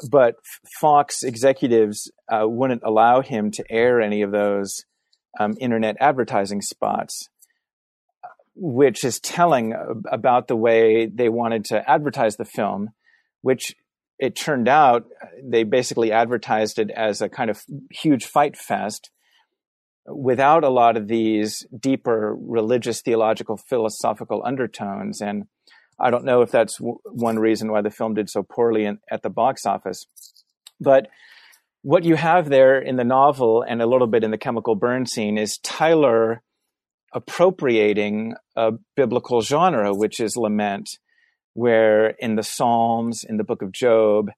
but 0.09 0.35
Fox 0.79 1.23
executives 1.23 2.11
uh, 2.31 2.47
wouldn't 2.47 2.83
allow 2.85 3.21
him 3.21 3.49
to 3.51 3.63
air 3.69 3.99
any 3.99 4.21
of 4.21 4.31
those 4.31 4.83
um, 5.39 5.55
internet 5.59 5.97
advertising 5.99 6.61
spots, 6.61 7.27
which 8.55 9.03
is 9.03 9.19
telling 9.19 9.73
about 10.11 10.47
the 10.47 10.55
way 10.55 11.07
they 11.07 11.29
wanted 11.29 11.65
to 11.65 11.89
advertise 11.89 12.37
the 12.37 12.45
film, 12.45 12.89
which 13.41 13.75
it 14.17 14.35
turned 14.35 14.67
out 14.67 15.05
uh, 15.21 15.27
they 15.43 15.63
basically 15.63 16.11
advertised 16.11 16.79
it 16.79 16.89
as 16.89 17.21
a 17.21 17.29
kind 17.29 17.49
of 17.49 17.61
huge 17.91 18.25
fight 18.25 18.55
fest 18.55 19.09
without 20.07 20.63
a 20.63 20.69
lot 20.69 20.97
of 20.97 21.07
these 21.07 21.65
deeper 21.77 22.35
religious, 22.39 23.01
theological, 23.01 23.57
philosophical 23.57 24.41
undertones. 24.45 25.19
And 25.19 25.45
I 25.99 26.11
don't 26.11 26.25
know 26.25 26.41
if 26.41 26.51
that's 26.51 26.77
w- 26.77 26.99
one 27.05 27.39
reason 27.39 27.71
why 27.71 27.81
the 27.81 27.89
film 27.89 28.13
did 28.13 28.29
so 28.29 28.43
poorly 28.43 28.85
in, 28.85 28.99
at 29.11 29.23
the 29.23 29.29
box 29.29 29.65
office. 29.65 30.05
But 30.79 31.07
what 31.81 32.03
you 32.03 32.15
have 32.15 32.49
there 32.49 32.79
in 32.79 32.95
the 32.95 33.03
novel 33.03 33.63
and 33.67 33.81
a 33.81 33.87
little 33.87 34.07
bit 34.07 34.23
in 34.23 34.31
the 34.31 34.37
chemical 34.37 34.75
burn 34.75 35.05
scene 35.05 35.37
is 35.37 35.57
Tyler 35.57 36.41
appropriating 37.15 38.35
a 38.55 38.73
biblical 38.95 39.41
genre, 39.41 39.93
which 39.93 40.19
is 40.19 40.37
lament 40.37 40.99
where 41.53 42.07
in 42.07 42.35
the 42.35 42.43
Psalms, 42.43 43.23
in 43.23 43.37
the 43.37 43.43
book 43.43 43.61
of 43.61 43.71
Job, 43.71 44.29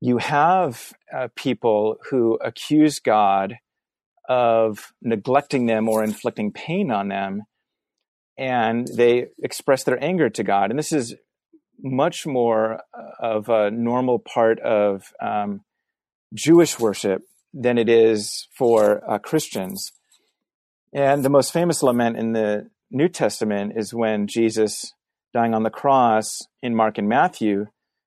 you 0.00 0.18
have 0.18 0.92
uh, 1.12 1.28
people 1.34 1.96
who 2.10 2.36
accuse 2.36 3.00
God 3.00 3.56
of 4.28 4.92
neglecting 5.02 5.66
them 5.66 5.88
or 5.88 6.04
inflicting 6.04 6.52
pain 6.52 6.90
on 6.90 7.08
them, 7.08 7.42
and 8.38 8.86
they 8.86 9.26
express 9.42 9.82
their 9.82 10.02
anger 10.02 10.30
to 10.30 10.44
God. 10.44 10.70
And 10.70 10.78
this 10.78 10.92
is 10.92 11.16
much 11.82 12.24
more 12.24 12.80
of 13.18 13.48
a 13.48 13.70
normal 13.70 14.20
part 14.20 14.60
of 14.60 15.12
um, 15.20 15.62
Jewish 16.32 16.78
worship 16.78 17.22
than 17.52 17.78
it 17.78 17.88
is 17.88 18.46
for 18.56 19.02
uh, 19.10 19.18
Christians. 19.18 19.92
And 20.94 21.24
the 21.24 21.30
most 21.30 21.52
famous 21.52 21.82
lament 21.82 22.16
in 22.16 22.32
the 22.32 22.70
New 22.92 23.08
Testament 23.08 23.72
is 23.76 23.92
when 23.92 24.28
Jesus 24.28 24.92
dying 25.32 25.52
on 25.52 25.64
the 25.64 25.70
cross 25.70 26.38
in 26.62 26.76
Mark 26.76 26.98
and 26.98 27.08
Matthew 27.08 27.66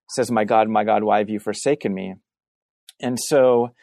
says, 0.09 0.31
My 0.31 0.45
God, 0.45 0.69
my 0.69 0.85
God, 0.85 1.03
why 1.03 1.17
have 1.17 1.29
you 1.29 1.41
forsaken 1.41 1.93
me? 1.93 2.15
And 3.01 3.19
so 3.19 3.73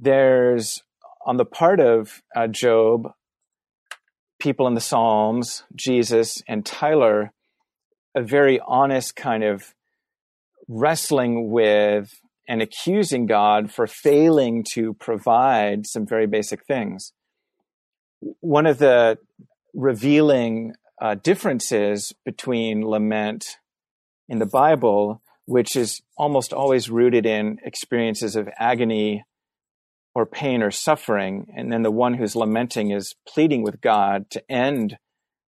there's, 0.00 0.82
on 1.26 1.36
the 1.36 1.44
part 1.44 1.78
of 1.78 2.22
uh, 2.34 2.46
Job, 2.46 3.08
people 4.38 4.66
in 4.66 4.72
the 4.72 4.80
Psalms, 4.80 5.64
Jesus, 5.76 6.42
and 6.48 6.64
Tyler, 6.64 7.32
a 8.16 8.22
very 8.22 8.60
honest 8.66 9.14
kind 9.14 9.44
of 9.44 9.74
wrestling 10.68 11.50
with 11.50 12.18
and 12.48 12.62
accusing 12.62 13.26
God 13.26 13.70
for 13.70 13.86
failing 13.86 14.64
to 14.72 14.94
provide 14.94 15.86
some 15.86 16.06
very 16.06 16.26
basic 16.26 16.64
things. 16.64 17.12
One 18.20 18.66
of 18.66 18.78
the 18.78 19.18
revealing 19.74 20.74
uh, 21.00 21.14
differences 21.14 22.12
between 22.24 22.84
lament 22.84 23.44
in 24.28 24.38
the 24.38 24.46
Bible, 24.46 25.22
which 25.46 25.76
is 25.76 26.02
almost 26.16 26.52
always 26.52 26.90
rooted 26.90 27.24
in 27.24 27.58
experiences 27.64 28.36
of 28.36 28.48
agony 28.58 29.24
or 30.14 30.26
pain 30.26 30.62
or 30.62 30.70
suffering. 30.70 31.46
And 31.56 31.72
then 31.72 31.82
the 31.82 31.90
one 31.90 32.14
who's 32.14 32.34
lamenting 32.34 32.90
is 32.90 33.14
pleading 33.26 33.62
with 33.62 33.80
God 33.80 34.28
to 34.30 34.42
end 34.50 34.98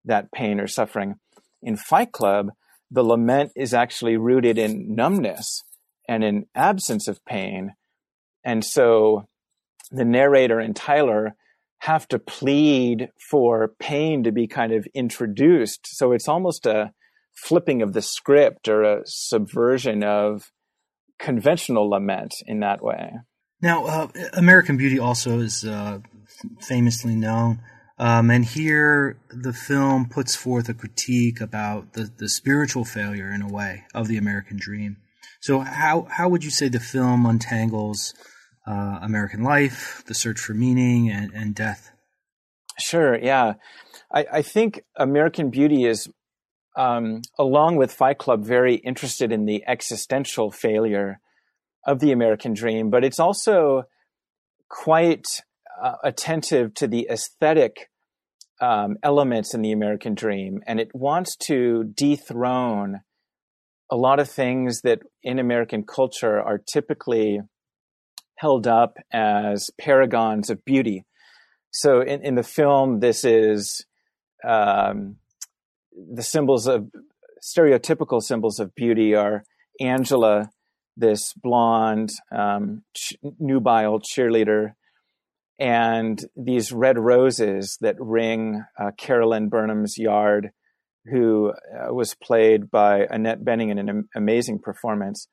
that 0.06 0.32
pain 0.32 0.60
or 0.60 0.68
suffering. 0.68 1.16
In 1.62 1.76
Fight 1.76 2.12
Club, 2.12 2.52
the 2.92 3.04
lament 3.04 3.52
is 3.56 3.74
actually 3.74 4.18
rooted 4.18 4.58
in 4.58 4.96
numbness 4.96 5.64
and 6.08 6.24
in 6.24 6.46
absence 6.56 7.08
of 7.08 7.24
pain. 7.26 7.74
And 8.44 8.64
so 8.64 9.28
the 9.92 10.06
narrator 10.06 10.60
and 10.60 10.76
Tyler 10.76 11.36
have 11.80 12.08
to 12.10 12.20
plead 12.20 13.10
for 13.30 13.74
pain 13.80 14.24
to 14.24 14.32
be 14.32 14.48
kind 14.48 14.74
of 14.74 14.86
introduced. 14.94 15.88
So 15.88 16.12
it's 16.12 16.28
almost 16.28 16.66
a 16.66 16.92
flipping 17.34 17.82
of 17.82 17.94
the 17.94 18.02
script 18.02 18.68
or 18.68 18.84
a 18.84 19.02
subversion 19.06 20.04
of 20.04 20.52
conventional 21.20 21.90
lament 21.90 22.34
in 22.46 22.60
that 22.60 22.84
way. 22.84 23.12
Now, 23.62 23.86
uh, 23.86 24.08
American 24.34 24.78
Beauty 24.78 25.00
also 25.00 25.40
is 25.40 25.66
uh, 25.66 26.00
famously 26.62 27.16
known. 27.16 27.62
Um, 27.98 28.30
and 28.30 28.46
here 28.46 29.18
the 29.30 29.52
film 29.52 30.08
puts 30.08 30.34
forth 30.34 30.70
a 30.70 30.74
critique 30.74 31.42
about 31.42 31.94
the, 31.94 32.10
the 32.18 32.30
spiritual 32.30 32.86
failure, 32.86 33.30
in 33.30 33.42
a 33.42 33.52
way, 33.52 33.84
of 33.94 34.08
the 34.08 34.16
American 34.18 34.56
dream. 34.58 34.98
So, 35.42 35.60
how, 35.60 36.08
how 36.10 36.30
would 36.30 36.46
you 36.46 36.50
say 36.50 36.70
the 36.70 36.80
film 36.80 37.26
untangles 37.26 38.14
uh, 38.70 39.00
American 39.02 39.44
life, 39.44 40.04
the 40.06 40.14
search 40.14 40.40
for 40.40 40.54
meaning, 40.54 41.10
and, 41.10 41.34
and 41.34 41.56
death? 41.56 41.92
Sure, 42.80 43.18
yeah. 43.18 43.54
I, 44.14 44.26
I 44.34 44.42
think 44.42 44.84
American 44.96 45.50
Beauty 45.50 45.86
is, 45.86 46.08
um, 46.78 47.22
along 47.38 47.78
with 47.78 47.92
Fight 47.92 48.20
Club, 48.20 48.46
very 48.46 48.76
interested 48.76 49.32
in 49.32 49.46
the 49.46 49.64
existential 49.68 50.52
failure 50.52 51.20
of 51.86 52.00
the 52.00 52.12
American 52.12 52.54
dream, 52.54 52.90
but 52.90 53.04
it's 53.04 53.20
also 53.20 53.84
quite 54.70 55.26
uh, 55.82 55.96
attentive 56.04 56.74
to 56.76 56.88
the 56.88 57.08
aesthetic 57.10 57.90
um, 58.62 58.98
elements 59.02 59.54
in 59.54 59.62
the 59.62 59.72
American 59.72 60.14
dream, 60.14 60.62
and 60.68 60.80
it 60.80 60.90
wants 60.94 61.36
to 61.38 61.86
dethrone 61.96 63.02
a 63.90 63.96
lot 63.96 64.20
of 64.20 64.30
things 64.30 64.82
that 64.82 65.00
in 65.24 65.40
American 65.40 65.84
culture 65.84 66.40
are 66.40 66.60
typically 66.72 67.40
held 68.40 68.68
up 68.68 68.98
as 69.12 69.70
paragons 69.78 70.50
of 70.50 70.64
beauty. 70.64 71.06
So 71.72 72.02
in, 72.02 72.24
in 72.24 72.36
the 72.36 72.44
film, 72.44 73.00
this 73.00 73.26
is 73.26 73.86
um, 74.48 75.18
the 75.92 76.24
symbols 76.24 76.66
of 76.66 76.90
stereotypical 77.44 78.22
symbols 78.22 78.60
of 78.60 78.74
beauty 78.76 79.14
are 79.14 79.44
Angela, 79.82 80.50
this 80.96 81.34
blonde, 81.34 82.12
um, 82.32 82.84
ch- 82.96 83.16
nubile 83.40 84.00
cheerleader, 84.00 84.74
and 85.60 86.20
these 86.38 86.72
red 86.72 86.98
roses 86.98 87.78
that 87.82 87.96
ring 88.00 88.64
uh, 88.80 88.92
Carolyn 88.98 89.50
Burnham's 89.50 89.98
yard, 89.98 90.52
who 91.12 91.52
uh, 91.52 91.94
was 91.94 92.16
played 92.16 92.72
by 92.72 93.06
Annette 93.10 93.44
Bening 93.44 93.70
in 93.70 93.90
an 93.90 94.08
amazing 94.16 94.60
performance. 94.60 95.28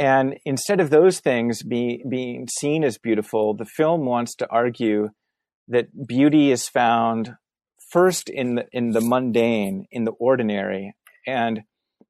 And 0.00 0.38
instead 0.46 0.80
of 0.80 0.88
those 0.88 1.20
things 1.20 1.62
be, 1.62 2.02
being 2.08 2.48
seen 2.48 2.84
as 2.84 2.96
beautiful, 2.96 3.52
the 3.54 3.66
film 3.66 4.06
wants 4.06 4.34
to 4.36 4.48
argue 4.48 5.10
that 5.68 6.06
beauty 6.06 6.50
is 6.50 6.70
found 6.70 7.34
first 7.90 8.30
in 8.30 8.54
the, 8.54 8.64
in 8.72 8.92
the 8.92 9.02
mundane, 9.02 9.84
in 9.90 10.04
the 10.04 10.12
ordinary. 10.12 10.94
And 11.26 11.64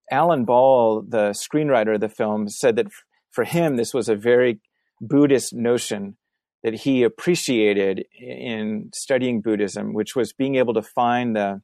Alan 0.09 0.45
Ball, 0.45 1.03
the 1.03 1.31
screenwriter 1.31 1.97
of 1.97 2.01
the 2.01 2.09
film, 2.09 2.49
said 2.49 2.77
that 2.77 2.87
f- 2.87 2.93
for 3.33 3.43
him, 3.43 3.77
this 3.77 3.93
was 3.93 4.09
a 4.09 4.15
very 4.15 4.61
Buddhist 5.01 5.53
notion 5.53 6.17
that 6.63 6.75
he 6.75 7.03
appreciated 7.03 8.05
in 8.21 8.91
studying 8.95 9.41
Buddhism, 9.41 9.95
which 9.95 10.15
was 10.15 10.33
being 10.33 10.55
able 10.55 10.75
to 10.75 10.83
find 10.83 11.35
the 11.35 11.61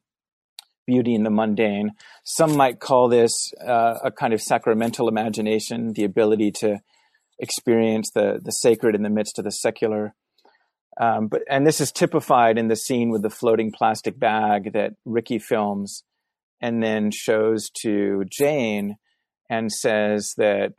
beauty 0.87 1.13
in 1.13 1.23
the 1.23 1.29
mundane. 1.29 1.91
Some 2.23 2.55
might 2.55 2.79
call 2.79 3.09
this 3.09 3.53
uh, 3.63 3.99
a 4.03 4.11
kind 4.11 4.33
of 4.33 4.41
sacramental 4.41 5.07
imagination, 5.07 5.93
the 5.93 6.05
ability 6.05 6.51
to 6.61 6.79
experience 7.37 8.09
the, 8.15 8.39
the 8.43 8.51
sacred 8.51 8.95
in 8.95 9.03
the 9.03 9.09
midst 9.09 9.37
of 9.37 9.45
the 9.45 9.51
secular. 9.51 10.15
Um, 10.99 11.27
but 11.27 11.41
and 11.47 11.67
this 11.67 11.79
is 11.79 11.91
typified 11.91 12.57
in 12.57 12.69
the 12.69 12.75
scene 12.75 13.11
with 13.11 13.21
the 13.21 13.29
floating 13.29 13.71
plastic 13.71 14.19
bag 14.19 14.73
that 14.73 14.93
Ricky 15.05 15.37
films 15.37 16.03
and 16.59 16.81
then 16.81 17.11
shows 17.11 17.69
to 17.81 18.23
Jane 18.31 18.95
and 19.47 19.71
says 19.71 20.33
that 20.37 20.73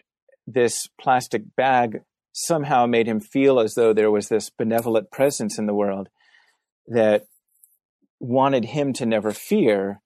this 0.47 0.88
plastic 1.01 1.55
bag 1.55 2.01
somehow 2.33 2.87
made 2.87 3.07
him 3.07 3.21
feel 3.21 3.61
as 3.61 3.75
though 3.75 3.92
there 3.92 4.11
was 4.11 4.29
this 4.29 4.51
benevolent 4.51 5.11
presence 5.11 5.59
in 5.59 5.66
the 5.66 5.75
world 5.75 6.09
that 6.87 7.25
wanted 8.20 8.64
him 8.64 8.92
to 8.94 9.07
never 9.07 9.33
fear, 9.33 10.00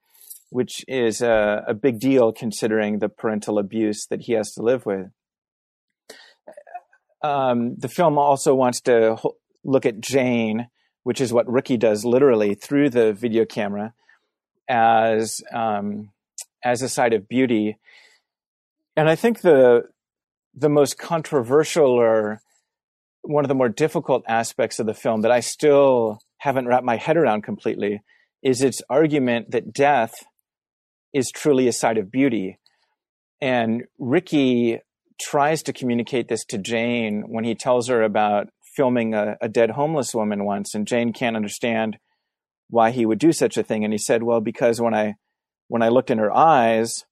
which 0.50 0.84
is 0.88 1.22
a, 1.22 1.64
a 1.66 1.74
big 1.74 1.98
deal 1.98 2.32
considering 2.32 2.98
the 2.98 3.08
parental 3.08 3.58
abuse 3.58 4.06
that 4.06 4.22
he 4.22 4.32
has 4.32 4.52
to 4.54 4.62
live 4.62 4.84
with. 4.84 5.10
Um, 7.22 7.76
the 7.76 7.88
film 7.88 8.18
also 8.18 8.54
wants 8.54 8.80
to 8.82 9.16
look 9.64 9.86
at 9.86 10.00
Jane, 10.00 10.68
which 11.04 11.20
is 11.20 11.32
what 11.32 11.50
Ricky 11.50 11.76
does 11.76 12.04
literally 12.04 12.54
through 12.54 12.90
the 12.90 13.12
video 13.12 13.44
camera, 13.44 13.94
as 14.68 15.40
um, 15.52 16.10
as 16.64 16.82
a 16.82 16.88
side 16.88 17.12
of 17.12 17.28
beauty. 17.28 17.78
And 18.96 19.08
I 19.08 19.14
think 19.14 19.40
the 19.40 19.84
the 20.54 20.68
most 20.68 20.98
controversial 20.98 21.90
or 21.90 22.40
one 23.22 23.44
of 23.44 23.48
the 23.48 23.54
more 23.54 23.68
difficult 23.68 24.24
aspects 24.28 24.78
of 24.78 24.86
the 24.86 24.94
film 24.94 25.22
that 25.22 25.30
I 25.30 25.40
still 25.40 26.20
haven't 26.42 26.66
wrapped 26.66 26.84
my 26.84 26.96
head 26.96 27.16
around 27.16 27.42
completely 27.42 28.02
is 28.42 28.62
its 28.62 28.82
argument 28.90 29.52
that 29.52 29.72
death 29.72 30.12
is 31.14 31.30
truly 31.30 31.68
a 31.68 31.72
side 31.72 31.98
of 31.98 32.10
beauty. 32.10 32.58
And 33.40 33.84
Ricky 34.00 34.80
tries 35.20 35.62
to 35.62 35.72
communicate 35.72 36.26
this 36.26 36.44
to 36.46 36.58
Jane 36.58 37.22
when 37.28 37.44
he 37.44 37.54
tells 37.54 37.86
her 37.86 38.02
about 38.02 38.48
filming 38.74 39.14
a, 39.14 39.36
a, 39.40 39.48
dead 39.48 39.70
homeless 39.70 40.14
woman 40.14 40.44
once, 40.44 40.74
and 40.74 40.84
Jane 40.84 41.12
can't 41.12 41.36
understand 41.36 41.98
why 42.68 42.90
he 42.90 43.06
would 43.06 43.20
do 43.20 43.30
such 43.30 43.56
a 43.56 43.62
thing. 43.62 43.84
And 43.84 43.92
he 43.92 43.98
said, 43.98 44.24
"Well, 44.24 44.40
because 44.40 44.80
when 44.80 44.94
I 44.94 45.14
when 45.68 45.82
I 45.82 45.90
looked 45.90 46.10
in 46.10 46.18
her 46.18 46.36
eyes, 46.36 47.04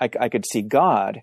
I, 0.00 0.08
I 0.20 0.28
could 0.28 0.46
see 0.46 0.62
God, 0.62 1.22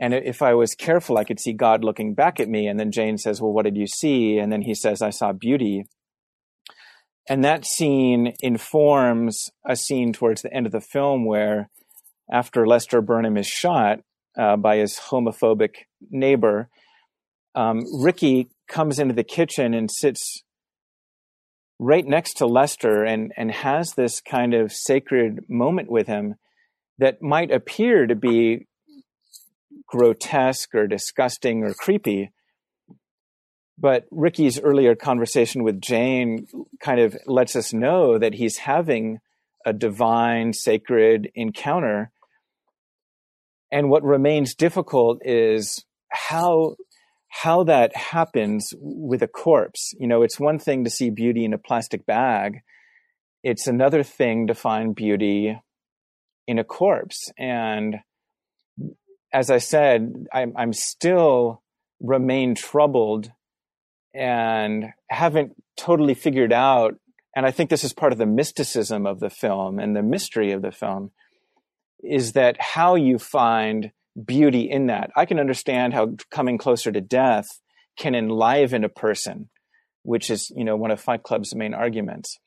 and 0.00 0.14
if 0.14 0.40
I 0.40 0.54
was 0.54 0.74
careful, 0.74 1.18
I 1.18 1.24
could 1.24 1.40
see 1.40 1.52
God 1.52 1.84
looking 1.84 2.14
back 2.14 2.40
at 2.40 2.48
me." 2.48 2.68
And 2.68 2.80
then 2.80 2.90
Jane 2.90 3.18
says, 3.18 3.42
"Well, 3.42 3.52
what 3.52 3.66
did 3.66 3.76
you 3.76 3.86
see?" 3.86 4.38
And 4.38 4.50
then 4.50 4.62
he 4.62 4.74
says, 4.74 5.02
"I 5.02 5.10
saw 5.10 5.32
beauty." 5.32 5.84
And 7.30 7.44
that 7.44 7.64
scene 7.64 8.34
informs 8.40 9.50
a 9.64 9.76
scene 9.76 10.12
towards 10.12 10.42
the 10.42 10.52
end 10.52 10.66
of 10.66 10.72
the 10.72 10.80
film 10.80 11.24
where, 11.24 11.70
after 12.30 12.66
Lester 12.66 13.00
Burnham 13.00 13.36
is 13.36 13.46
shot 13.46 14.00
uh, 14.36 14.56
by 14.56 14.78
his 14.78 14.98
homophobic 14.98 15.86
neighbor, 16.10 16.68
um, 17.54 17.84
Ricky 18.02 18.50
comes 18.68 18.98
into 18.98 19.14
the 19.14 19.22
kitchen 19.22 19.74
and 19.74 19.88
sits 19.88 20.42
right 21.78 22.04
next 22.04 22.34
to 22.38 22.46
Lester 22.46 23.04
and, 23.04 23.32
and 23.36 23.52
has 23.52 23.92
this 23.92 24.20
kind 24.20 24.52
of 24.52 24.72
sacred 24.72 25.44
moment 25.48 25.88
with 25.88 26.08
him 26.08 26.34
that 26.98 27.22
might 27.22 27.52
appear 27.52 28.08
to 28.08 28.16
be 28.16 28.66
grotesque 29.86 30.74
or 30.74 30.88
disgusting 30.88 31.62
or 31.62 31.74
creepy. 31.74 32.32
But 33.80 34.04
Ricky's 34.10 34.60
earlier 34.60 34.94
conversation 34.94 35.64
with 35.64 35.80
Jane 35.80 36.46
kind 36.80 37.00
of 37.00 37.16
lets 37.26 37.56
us 37.56 37.72
know 37.72 38.18
that 38.18 38.34
he's 38.34 38.58
having 38.58 39.18
a 39.64 39.72
divine, 39.72 40.52
sacred 40.52 41.30
encounter. 41.34 42.12
And 43.72 43.88
what 43.88 44.02
remains 44.02 44.54
difficult 44.54 45.22
is 45.24 45.84
how 46.10 46.76
how 47.30 47.62
that 47.62 47.96
happens 47.96 48.74
with 48.76 49.22
a 49.22 49.28
corpse. 49.28 49.94
You 49.98 50.08
know, 50.08 50.22
it's 50.22 50.40
one 50.40 50.58
thing 50.58 50.82
to 50.84 50.90
see 50.90 51.10
beauty 51.10 51.44
in 51.44 51.54
a 51.54 51.58
plastic 51.58 52.04
bag. 52.04 52.62
It's 53.44 53.68
another 53.68 54.02
thing 54.02 54.48
to 54.48 54.54
find 54.54 54.96
beauty 54.96 55.56
in 56.48 56.58
a 56.58 56.64
corpse. 56.64 57.30
And 57.38 58.00
as 59.32 59.48
I 59.48 59.58
said, 59.58 60.26
I'm, 60.32 60.54
I'm 60.56 60.72
still 60.72 61.62
remain 62.00 62.56
troubled 62.56 63.30
and 64.14 64.86
haven't 65.08 65.52
totally 65.76 66.14
figured 66.14 66.52
out. 66.52 66.94
And 67.34 67.46
I 67.46 67.50
think 67.50 67.70
this 67.70 67.84
is 67.84 67.92
part 67.92 68.12
of 68.12 68.18
the 68.18 68.26
mysticism 68.26 69.06
of 69.06 69.20
the 69.20 69.30
film 69.30 69.78
and 69.78 69.94
the 69.94 70.02
mystery 70.02 70.52
of 70.52 70.62
the 70.62 70.72
film 70.72 71.12
is 72.02 72.32
that 72.32 72.56
how 72.58 72.94
you 72.94 73.18
find 73.18 73.92
beauty 74.24 74.68
in 74.70 74.86
that. 74.86 75.10
I 75.16 75.26
can 75.26 75.38
understand 75.38 75.94
how 75.94 76.16
coming 76.30 76.58
closer 76.58 76.90
to 76.90 77.00
death 77.00 77.60
can 77.96 78.14
enliven 78.14 78.84
a 78.84 78.88
person, 78.88 79.50
which 80.02 80.30
is, 80.30 80.50
you 80.56 80.64
know, 80.64 80.76
one 80.76 80.90
of 80.90 81.00
Fight 81.00 81.22
Club's 81.22 81.54
main 81.54 81.74
arguments. 81.74 82.38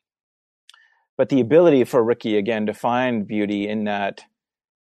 But 1.16 1.28
the 1.28 1.40
ability 1.40 1.84
for 1.84 2.02
Ricky 2.02 2.36
again 2.36 2.66
to 2.66 2.74
find 2.74 3.26
beauty 3.26 3.68
in 3.68 3.84
that, 3.84 4.24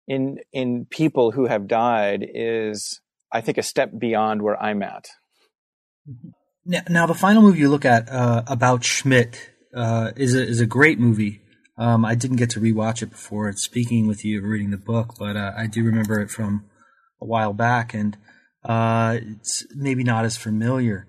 in 0.07 0.39
in 0.51 0.85
people 0.85 1.31
who 1.31 1.47
have 1.47 1.67
died, 1.67 2.27
is 2.33 2.99
I 3.31 3.41
think 3.41 3.57
a 3.57 3.63
step 3.63 3.91
beyond 3.97 4.41
where 4.41 4.61
I'm 4.61 4.83
at. 4.83 5.07
Mm-hmm. 6.09 6.29
Now, 6.69 6.81
now, 6.89 7.05
the 7.05 7.13
final 7.13 7.41
movie 7.41 7.59
you 7.59 7.69
look 7.69 7.85
at 7.85 8.09
uh, 8.09 8.43
about 8.45 8.83
Schmidt 8.83 9.51
uh, 9.73 10.11
is 10.17 10.35
a 10.35 10.45
is 10.45 10.59
a 10.59 10.65
great 10.65 10.99
movie. 10.99 11.41
Um, 11.77 12.03
I 12.03 12.13
didn't 12.13 12.37
get 12.37 12.49
to 12.51 12.59
rewatch 12.59 13.01
it 13.01 13.11
before 13.11 13.51
speaking 13.53 14.05
with 14.05 14.25
you, 14.25 14.43
or 14.43 14.49
reading 14.49 14.71
the 14.71 14.77
book, 14.77 15.15
but 15.17 15.37
uh, 15.37 15.53
I 15.55 15.67
do 15.67 15.85
remember 15.85 16.19
it 16.19 16.29
from 16.29 16.65
a 17.21 17.25
while 17.25 17.53
back, 17.53 17.93
and 17.93 18.17
uh, 18.65 19.17
it's 19.21 19.65
maybe 19.73 20.03
not 20.03 20.25
as 20.25 20.35
familiar. 20.35 21.07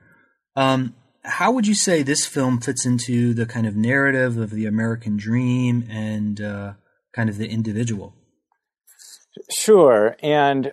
Um, 0.54 0.94
how 1.24 1.50
would 1.50 1.66
you 1.66 1.74
say 1.74 2.04
this 2.04 2.24
film 2.24 2.60
fits 2.60 2.86
into 2.86 3.34
the 3.34 3.44
kind 3.44 3.66
of 3.66 3.74
narrative 3.74 4.38
of 4.38 4.50
the 4.50 4.66
American 4.66 5.16
dream 5.16 5.84
and 5.90 6.40
uh, 6.40 6.74
kind 7.12 7.28
of 7.28 7.36
the 7.36 7.48
individual? 7.48 8.14
Sure, 9.50 10.16
and 10.22 10.72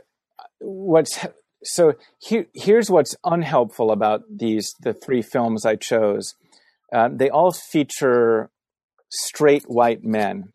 what's 0.59 1.25
so 1.65 1.93
here, 2.19 2.45
here's 2.53 2.89
what's 2.89 3.15
unhelpful 3.23 3.91
about 3.91 4.21
these 4.29 4.73
the 4.81 4.93
three 4.93 5.21
films 5.21 5.65
I 5.65 5.75
chose. 5.75 6.35
Uh, 6.93 7.09
they 7.11 7.29
all 7.29 7.51
feature 7.51 8.49
straight 9.11 9.63
white 9.63 10.03
men 10.03 10.53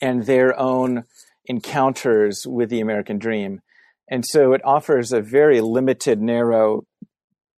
and 0.00 0.26
their 0.26 0.58
own 0.58 1.04
encounters 1.46 2.46
with 2.46 2.68
the 2.70 2.80
American 2.80 3.18
dream. 3.18 3.60
And 4.10 4.24
so 4.24 4.52
it 4.52 4.60
offers 4.64 5.12
a 5.12 5.20
very 5.20 5.60
limited, 5.60 6.20
narrow 6.20 6.84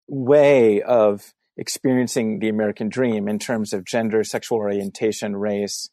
way 0.09 0.83
of 0.83 1.35
experiencing 1.57 2.39
the 2.39 2.49
American 2.49 2.89
dream 2.89 3.29
in 3.29 3.39
terms 3.39 3.73
of 3.73 3.85
gender, 3.85 4.23
sexual 4.23 4.59
orientation, 4.59 5.37
race. 5.37 5.89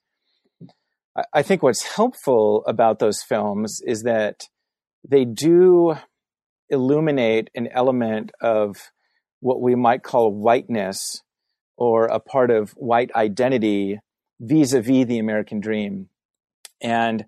I 1.34 1.44
think 1.44 1.64
what's 1.64 1.96
helpful 1.96 2.64
about 2.68 3.00
those 3.00 3.22
films 3.22 3.80
is 3.86 4.04
that 4.04 4.42
they 5.08 5.26
do 5.26 5.96
illuminate 6.70 7.50
an 7.56 7.68
element 7.72 8.32
of 8.42 8.92
what 9.40 9.62
we 9.62 9.76
might 9.76 10.04
call 10.04 10.32
whiteness 10.32 11.22
or 11.78 12.06
a 12.06 12.20
part 12.20 12.50
of 12.52 12.72
white 12.72 13.12
identity 13.16 14.00
vis-a-vis 14.40 15.06
the 15.06 15.20
American 15.20 15.60
dream. 15.60 16.10
And 16.82 17.26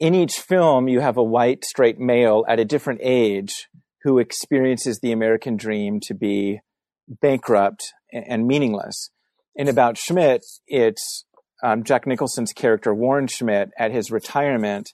in 0.00 0.14
each 0.14 0.34
film, 0.34 0.88
you 0.88 1.00
have 1.00 1.16
a 1.16 1.22
white 1.22 1.64
straight 1.64 1.98
male 1.98 2.44
at 2.48 2.60
a 2.60 2.64
different 2.64 3.00
age 3.02 3.68
who 4.02 4.18
experiences 4.18 5.00
the 5.00 5.12
American 5.12 5.56
dream 5.56 5.98
to 6.00 6.14
be 6.14 6.60
bankrupt 7.08 7.92
and 8.12 8.46
meaningless. 8.46 9.10
And 9.56 9.68
about 9.68 9.96
Schmidt, 9.96 10.44
it's 10.66 11.24
um, 11.62 11.84
Jack 11.84 12.06
Nicholson's 12.06 12.52
character 12.52 12.94
Warren 12.94 13.26
Schmidt 13.26 13.70
at 13.78 13.92
his 13.92 14.10
retirement, 14.10 14.92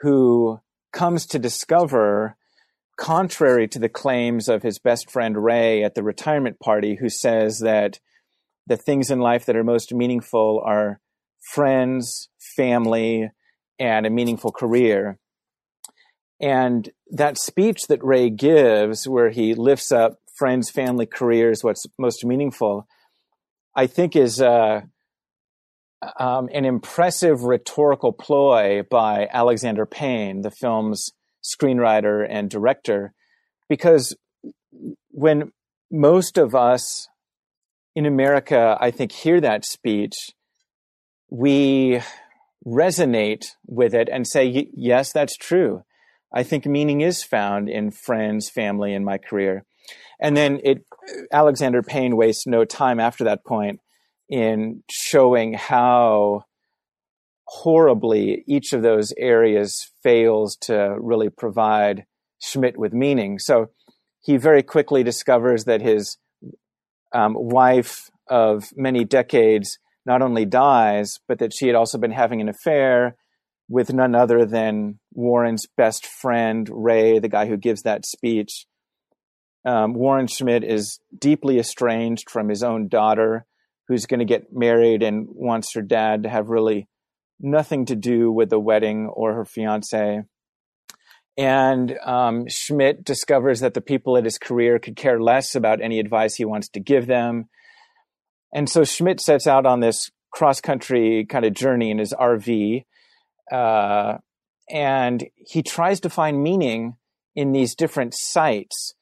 who 0.00 0.60
comes 0.92 1.26
to 1.26 1.38
discover, 1.38 2.36
contrary 3.00 3.66
to 3.66 3.78
the 3.78 3.88
claims 3.88 4.48
of 4.48 4.62
his 4.62 4.78
best 4.78 5.10
friend 5.10 5.42
Ray 5.42 5.82
at 5.82 5.94
the 5.94 6.02
retirement 6.02 6.60
party, 6.60 6.96
who 7.00 7.08
says 7.08 7.60
that 7.60 7.98
the 8.66 8.76
things 8.76 9.10
in 9.10 9.18
life 9.18 9.46
that 9.46 9.56
are 9.56 9.64
most 9.64 9.92
meaningful 9.92 10.62
are 10.64 11.00
friends, 11.52 12.28
family, 12.56 13.30
and 13.78 14.06
a 14.06 14.10
meaningful 14.10 14.52
career. 14.52 15.18
And 16.40 16.90
that 17.10 17.38
speech 17.38 17.86
that 17.88 18.04
Ray 18.04 18.28
gives, 18.28 19.08
where 19.08 19.30
he 19.30 19.54
lifts 19.54 19.90
up 19.90 20.18
friends, 20.36 20.70
family, 20.70 21.06
careers, 21.06 21.64
what's 21.64 21.86
most 21.98 22.24
meaningful, 22.24 22.86
I 23.74 23.86
think 23.86 24.14
is 24.14 24.42
uh, 24.42 24.82
um, 26.18 26.50
an 26.52 26.66
impressive 26.66 27.44
rhetorical 27.44 28.12
ploy 28.12 28.82
by 28.90 29.26
Alexander 29.32 29.86
Payne, 29.86 30.42
the 30.42 30.50
film's 30.50 31.12
screenwriter 31.42 32.26
and 32.28 32.50
director, 32.50 33.12
because 33.68 34.16
when 35.10 35.52
most 35.90 36.38
of 36.38 36.54
us 36.54 37.08
in 37.94 38.06
America, 38.06 38.76
I 38.80 38.90
think, 38.90 39.12
hear 39.12 39.40
that 39.40 39.64
speech, 39.64 40.14
we 41.28 42.00
resonate 42.66 43.46
with 43.66 43.94
it 43.94 44.08
and 44.10 44.26
say, 44.26 44.68
yes, 44.74 45.12
that's 45.12 45.36
true. 45.36 45.82
I 46.32 46.42
think 46.42 46.66
meaning 46.66 47.00
is 47.00 47.22
found 47.22 47.68
in 47.68 47.90
friends, 47.90 48.48
family, 48.48 48.94
and 48.94 49.04
my 49.04 49.18
career. 49.18 49.64
And 50.20 50.36
then 50.36 50.60
it, 50.62 50.84
Alexander 51.32 51.82
Payne 51.82 52.16
wastes 52.16 52.46
no 52.46 52.64
time 52.64 53.00
after 53.00 53.24
that 53.24 53.44
point 53.44 53.80
in 54.28 54.84
showing 54.88 55.54
how 55.54 56.44
horribly 57.50 58.44
each 58.46 58.72
of 58.72 58.80
those 58.80 59.12
areas 59.18 59.90
fails 60.04 60.56
to 60.56 60.94
really 61.00 61.28
provide 61.28 62.04
Schmidt 62.40 62.78
with 62.78 62.92
meaning. 62.92 63.40
So 63.40 63.70
he 64.22 64.36
very 64.36 64.62
quickly 64.62 65.02
discovers 65.02 65.64
that 65.64 65.82
his 65.82 66.16
um, 67.12 67.34
wife 67.36 68.08
of 68.28 68.70
many 68.76 69.04
decades 69.04 69.78
not 70.06 70.22
only 70.22 70.44
dies, 70.44 71.18
but 71.26 71.40
that 71.40 71.52
she 71.52 71.66
had 71.66 71.74
also 71.74 71.98
been 71.98 72.12
having 72.12 72.40
an 72.40 72.48
affair 72.48 73.16
with 73.68 73.92
none 73.92 74.14
other 74.14 74.46
than 74.46 75.00
Warren's 75.12 75.66
best 75.76 76.06
friend, 76.06 76.68
Ray, 76.70 77.18
the 77.18 77.28
guy 77.28 77.46
who 77.46 77.56
gives 77.56 77.82
that 77.82 78.06
speech. 78.06 78.64
Um, 79.64 79.94
Warren 79.94 80.28
Schmidt 80.28 80.62
is 80.62 81.00
deeply 81.18 81.58
estranged 81.58 82.30
from 82.30 82.48
his 82.48 82.62
own 82.62 82.86
daughter, 82.86 83.44
who's 83.88 84.06
going 84.06 84.20
to 84.20 84.24
get 84.24 84.52
married 84.52 85.02
and 85.02 85.26
wants 85.28 85.74
her 85.74 85.82
dad 85.82 86.22
to 86.22 86.28
have 86.28 86.48
really 86.48 86.86
nothing 87.40 87.86
to 87.86 87.96
do 87.96 88.30
with 88.30 88.50
the 88.50 88.60
wedding 88.60 89.06
or 89.06 89.34
her 89.34 89.44
fiance. 89.44 90.22
And 91.36 91.98
um, 92.04 92.48
Schmidt 92.48 93.04
discovers 93.04 93.60
that 93.60 93.74
the 93.74 93.80
people 93.80 94.16
at 94.16 94.24
his 94.24 94.38
career 94.38 94.78
could 94.78 94.96
care 94.96 95.20
less 95.20 95.54
about 95.54 95.80
any 95.80 95.98
advice 95.98 96.34
he 96.34 96.44
wants 96.44 96.68
to 96.70 96.80
give 96.80 97.06
them. 97.06 97.48
And 98.52 98.68
so 98.68 98.84
Schmidt 98.84 99.20
sets 99.20 99.46
out 99.46 99.64
on 99.64 99.80
this 99.80 100.10
cross 100.32 100.60
country 100.60 101.26
kind 101.26 101.44
of 101.44 101.54
journey 101.54 101.90
in 101.90 101.98
his 101.98 102.12
RV. 102.12 102.84
Uh, 103.50 104.18
and 104.68 105.24
he 105.36 105.62
tries 105.62 106.00
to 106.00 106.10
find 106.10 106.42
meaning 106.42 106.96
in 107.34 107.52
these 107.52 107.74
different 107.74 108.14
sites, 108.14 108.94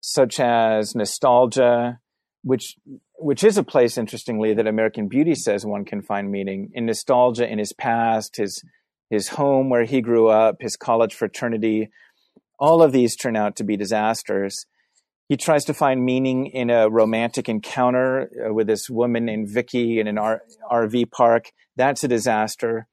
such 0.00 0.40
as 0.40 0.94
nostalgia, 0.94 2.00
which 2.42 2.76
which 3.18 3.44
is 3.44 3.56
a 3.56 3.62
place, 3.62 3.96
interestingly, 3.96 4.54
that 4.54 4.66
American 4.66 5.08
Beauty 5.08 5.34
says 5.34 5.64
one 5.64 5.84
can 5.84 6.02
find 6.02 6.30
meaning 6.30 6.70
in 6.74 6.86
nostalgia 6.86 7.48
in 7.48 7.58
his 7.58 7.72
past, 7.72 8.36
his 8.36 8.62
his 9.10 9.28
home 9.28 9.68
where 9.68 9.84
he 9.84 10.00
grew 10.00 10.28
up, 10.28 10.56
his 10.60 10.76
college 10.76 11.14
fraternity. 11.14 11.88
All 12.58 12.82
of 12.82 12.92
these 12.92 13.16
turn 13.16 13.36
out 13.36 13.56
to 13.56 13.64
be 13.64 13.76
disasters. 13.76 14.66
He 15.28 15.36
tries 15.36 15.64
to 15.66 15.74
find 15.74 16.04
meaning 16.04 16.46
in 16.46 16.70
a 16.70 16.88
romantic 16.88 17.48
encounter 17.48 18.30
uh, 18.46 18.52
with 18.52 18.66
this 18.66 18.90
woman 18.90 19.24
named 19.24 19.48
Vicky 19.50 19.98
in 19.98 20.06
an 20.06 20.18
R- 20.18 20.42
RV 20.70 21.10
park. 21.10 21.52
That's 21.76 22.04
a 22.04 22.08
disaster. 22.08 22.86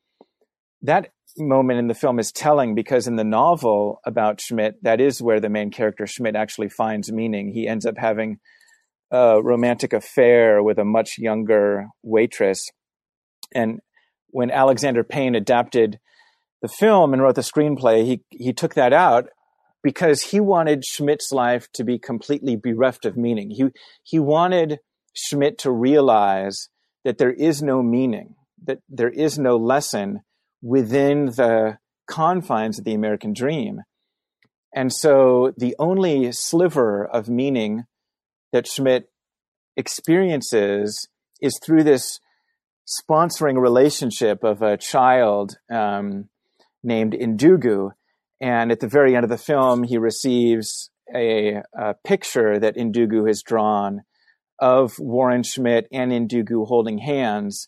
That 0.82 1.12
moment 1.38 1.80
in 1.80 1.88
the 1.88 1.94
film 1.94 2.20
is 2.20 2.32
telling 2.32 2.76
because 2.76 3.08
in 3.08 3.16
the 3.16 3.24
novel 3.24 4.00
about 4.06 4.42
Schmidt, 4.42 4.82
that 4.84 5.02
is 5.02 5.22
where 5.22 5.40
the 5.40 5.50
main 5.50 5.72
character 5.72 6.08
Schmidt 6.08 6.36
actually 6.36 6.70
finds 6.70 7.12
meaning. 7.12 7.52
He 7.54 7.68
ends 7.68 7.86
up 7.86 7.98
having 7.98 8.40
a 9.12 9.42
romantic 9.42 9.94
affair 9.94 10.64
with 10.64 10.80
a 10.80 10.86
much 10.86 11.18
younger 11.18 11.88
waitress. 12.02 12.70
And 13.54 13.80
when 14.28 14.50
Alexander 14.50 15.04
Payne 15.04 15.36
adapted 15.36 16.00
the 16.62 16.70
film 16.70 17.14
and 17.14 17.22
wrote 17.22 17.36
the 17.36 17.42
screenplay, 17.42 18.06
he 18.06 18.24
he 18.30 18.54
took 18.54 18.76
that 18.76 18.94
out 18.94 19.28
because 19.84 20.22
he 20.22 20.40
wanted 20.40 20.86
Schmidt's 20.86 21.32
life 21.32 21.68
to 21.74 21.84
be 21.84 22.00
completely 22.00 22.56
bereft 22.56 23.06
of 23.06 23.18
meaning. 23.18 23.50
He 23.50 23.66
he 24.04 24.20
wanted 24.20 24.80
Schmidt 25.14 25.58
to 25.60 25.72
realize 25.72 26.70
that 27.04 27.18
there 27.18 27.34
is 27.34 27.62
no 27.62 27.82
meaning, 27.82 28.36
that 28.64 28.80
there 28.88 29.10
is 29.10 29.38
no 29.38 29.58
lesson 29.58 30.22
within 30.62 31.26
the 31.26 31.80
confines 32.08 32.78
of 32.80 32.86
the 32.86 32.94
American 32.94 33.34
dream. 33.34 33.82
And 34.74 34.94
so 34.94 35.54
the 35.58 35.76
only 35.80 36.32
sliver 36.32 37.06
of 37.06 37.28
meaning 37.28 37.86
that 38.52 38.68
Schmidt 38.68 39.10
experiences 39.78 41.08
is 41.42 41.60
through 41.64 41.84
this 41.84 42.20
sponsoring 42.88 43.60
relationship 43.60 44.44
of 44.44 44.62
a 44.62 44.78
child 44.78 45.58
um, 45.72 46.30
named 46.84 47.14
Ndugu. 47.14 47.92
And 48.40 48.72
at 48.72 48.80
the 48.80 48.88
very 48.88 49.16
end 49.16 49.24
of 49.24 49.30
the 49.30 49.38
film, 49.38 49.84
he 49.84 49.98
receives 49.98 50.90
a, 51.16 51.62
a 51.78 51.96
picture 52.06 52.60
that 52.60 52.76
Ndugu 52.76 53.28
has 53.28 53.44
drawn 53.44 54.02
of 54.60 55.00
Warren 55.00 55.44
Schmidt 55.44 55.88
and 55.92 56.12
Ndugu 56.12 56.68
holding 56.68 57.00
hands. 57.00 57.68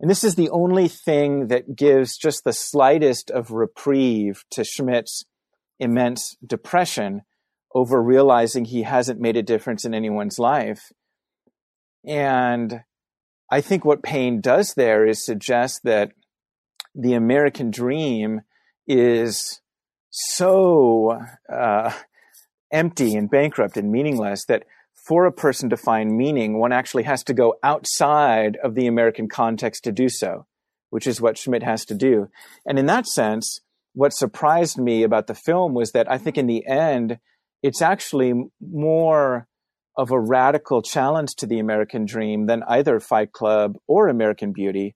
And 0.00 0.10
this 0.10 0.22
is 0.22 0.34
the 0.34 0.50
only 0.50 0.88
thing 0.88 1.48
that 1.48 1.74
gives 1.74 2.16
just 2.16 2.44
the 2.44 2.52
slightest 2.52 3.30
of 3.30 3.50
reprieve 3.50 4.44
to 4.50 4.64
Schmidt's 4.64 5.24
immense 5.80 6.36
depression 6.44 7.22
over 7.74 8.02
realizing 8.02 8.64
he 8.64 8.82
hasn't 8.82 9.20
made 9.20 9.36
a 9.36 9.42
difference 9.42 9.84
in 9.84 9.94
anyone's 9.94 10.38
life. 10.38 10.92
And 12.06 12.82
I 13.50 13.60
think 13.60 13.84
what 13.84 14.02
Payne 14.02 14.40
does 14.40 14.74
there 14.74 15.06
is 15.06 15.24
suggest 15.24 15.82
that 15.84 16.12
the 16.94 17.14
American 17.14 17.70
dream 17.70 18.42
is 18.86 19.60
so 20.10 21.20
uh, 21.52 21.92
empty 22.72 23.14
and 23.14 23.30
bankrupt 23.30 23.76
and 23.76 23.92
meaningless 23.92 24.44
that 24.46 24.64
for 24.94 25.24
a 25.24 25.32
person 25.32 25.70
to 25.70 25.76
find 25.76 26.16
meaning, 26.16 26.58
one 26.58 26.72
actually 26.72 27.04
has 27.04 27.22
to 27.24 27.34
go 27.34 27.54
outside 27.62 28.58
of 28.62 28.74
the 28.74 28.86
American 28.86 29.28
context 29.28 29.84
to 29.84 29.92
do 29.92 30.08
so, 30.08 30.46
which 30.90 31.06
is 31.06 31.20
what 31.20 31.38
Schmidt 31.38 31.62
has 31.62 31.84
to 31.86 31.94
do. 31.94 32.28
And 32.66 32.78
in 32.78 32.86
that 32.86 33.06
sense, 33.06 33.60
what 33.94 34.12
surprised 34.12 34.78
me 34.78 35.02
about 35.02 35.26
the 35.26 35.34
film 35.34 35.72
was 35.72 35.92
that 35.92 36.10
I 36.10 36.18
think 36.18 36.36
in 36.36 36.46
the 36.46 36.66
end, 36.66 37.18
it's 37.62 37.82
actually 37.82 38.34
more 38.60 39.46
of 39.96 40.10
a 40.12 40.20
radical 40.20 40.80
challenge 40.80 41.30
to 41.38 41.46
the 41.46 41.58
American 41.58 42.04
dream 42.04 42.46
than 42.46 42.62
either 42.68 43.00
Fight 43.00 43.32
Club 43.32 43.76
or 43.88 44.08
American 44.08 44.52
Beauty, 44.52 44.94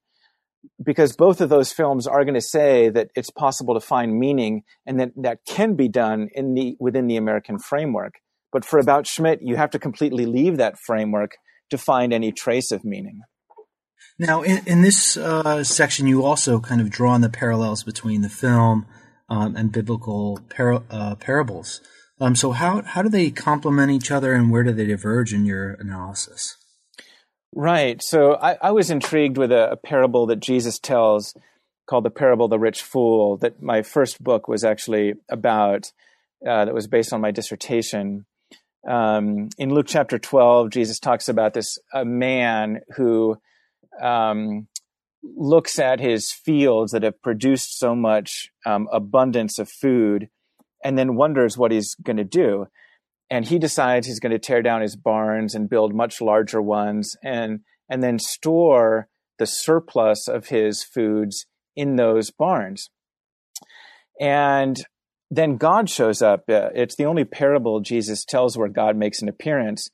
because 0.83 1.15
both 1.15 1.41
of 1.41 1.49
those 1.49 1.73
films 1.73 2.07
are 2.07 2.23
going 2.23 2.35
to 2.35 2.41
say 2.41 2.89
that 2.89 3.09
it's 3.15 3.29
possible 3.29 3.73
to 3.73 3.81
find 3.81 4.17
meaning 4.17 4.63
and 4.85 4.99
that 4.99 5.11
that 5.17 5.39
can 5.45 5.75
be 5.75 5.89
done 5.89 6.29
in 6.33 6.53
the 6.53 6.77
within 6.79 7.07
the 7.07 7.17
American 7.17 7.59
framework. 7.59 8.13
But 8.53 8.63
for 8.63 8.79
About 8.79 9.07
Schmidt, 9.07 9.39
you 9.41 9.57
have 9.57 9.71
to 9.71 9.79
completely 9.79 10.25
leave 10.25 10.57
that 10.57 10.79
framework 10.79 11.31
to 11.69 11.77
find 11.77 12.13
any 12.13 12.31
trace 12.31 12.71
of 12.71 12.85
meaning. 12.85 13.21
Now, 14.19 14.43
in, 14.43 14.61
in 14.65 14.81
this 14.83 15.17
uh, 15.17 15.63
section, 15.63 16.07
you 16.07 16.23
also 16.23 16.59
kind 16.59 16.79
of 16.79 16.89
draw 16.89 17.11
on 17.11 17.21
the 17.21 17.29
parallels 17.29 17.83
between 17.83 18.21
the 18.21 18.29
film 18.29 18.85
um, 19.27 19.55
and 19.55 19.71
biblical 19.71 20.39
par- 20.55 20.83
uh, 20.91 21.15
parables. 21.15 21.81
Um, 22.19 22.35
so, 22.35 22.51
how 22.51 22.81
how 22.83 23.01
do 23.01 23.09
they 23.09 23.31
complement 23.31 23.91
each 23.91 24.11
other, 24.11 24.33
and 24.33 24.51
where 24.51 24.63
do 24.63 24.71
they 24.71 24.85
diverge 24.85 25.33
in 25.33 25.45
your 25.45 25.71
analysis? 25.73 26.57
Right. 27.55 28.01
So, 28.01 28.35
I, 28.35 28.57
I 28.61 28.71
was 28.71 28.89
intrigued 28.89 29.37
with 29.37 29.51
a, 29.51 29.71
a 29.71 29.77
parable 29.77 30.25
that 30.27 30.39
Jesus 30.39 30.79
tells 30.79 31.35
called 31.87 32.05
the 32.05 32.09
parable 32.09 32.45
of 32.45 32.51
the 32.51 32.59
rich 32.59 32.81
fool. 32.81 33.37
That 33.37 33.61
my 33.61 33.81
first 33.81 34.23
book 34.23 34.47
was 34.47 34.63
actually 34.63 35.13
about. 35.29 35.91
Uh, 36.45 36.65
that 36.65 36.73
was 36.73 36.87
based 36.87 37.13
on 37.13 37.21
my 37.21 37.31
dissertation 37.31 38.25
um, 38.87 39.49
in 39.57 39.73
Luke 39.73 39.85
chapter 39.87 40.19
12, 40.19 40.69
Jesus 40.69 40.99
talks 40.99 41.29
about 41.29 41.53
this 41.53 41.77
a 41.93 42.03
man 42.03 42.81
who 42.95 43.37
um, 44.01 44.67
looks 45.23 45.79
at 45.79 45.99
his 45.99 46.31
fields 46.31 46.91
that 46.91 47.03
have 47.03 47.21
produced 47.21 47.77
so 47.79 47.95
much 47.95 48.49
um, 48.65 48.89
abundance 48.91 49.57
of 49.57 49.69
food 49.69 50.29
and 50.83 50.97
then 50.97 51.15
wonders 51.15 51.57
what 51.57 51.71
he's 51.71 51.95
going 51.95 52.17
to 52.17 52.23
do. 52.23 52.67
And 53.29 53.45
he 53.45 53.57
decides 53.57 54.05
he's 54.05 54.19
going 54.19 54.31
to 54.31 54.39
tear 54.39 54.61
down 54.61 54.81
his 54.81 54.95
barns 54.95 55.55
and 55.55 55.69
build 55.69 55.95
much 55.95 56.21
larger 56.21 56.61
ones 56.61 57.15
and, 57.23 57.61
and 57.89 58.03
then 58.03 58.19
store 58.19 59.07
the 59.39 59.47
surplus 59.47 60.27
of 60.27 60.47
his 60.47 60.83
foods 60.83 61.45
in 61.75 61.95
those 61.95 62.29
barns. 62.29 62.89
And 64.19 64.85
then 65.31 65.57
God 65.57 65.89
shows 65.89 66.21
up. 66.21 66.43
Uh, 66.47 66.69
it's 66.75 66.95
the 66.95 67.05
only 67.05 67.25
parable 67.25 67.79
Jesus 67.79 68.23
tells 68.23 68.57
where 68.57 68.69
God 68.69 68.95
makes 68.95 69.21
an 69.21 69.29
appearance, 69.29 69.89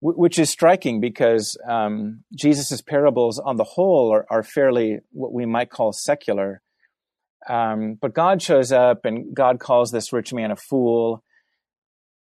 which 0.00 0.38
is 0.38 0.48
striking 0.48 1.00
because 1.00 1.58
um, 1.68 2.24
Jesus' 2.34 2.80
parables 2.80 3.38
on 3.38 3.56
the 3.56 3.64
whole 3.64 4.10
are, 4.12 4.24
are, 4.30 4.42
fairly 4.42 5.00
what 5.12 5.34
we 5.34 5.44
might 5.44 5.70
call 5.70 5.92
secular. 5.92 6.62
Um, 7.48 7.96
but 8.00 8.14
God 8.14 8.42
shows 8.42 8.70
up 8.70 9.04
and 9.04 9.34
God 9.34 9.58
calls 9.58 9.90
this 9.90 10.12
rich 10.12 10.32
man 10.32 10.50
a 10.50 10.56
fool. 10.56 11.22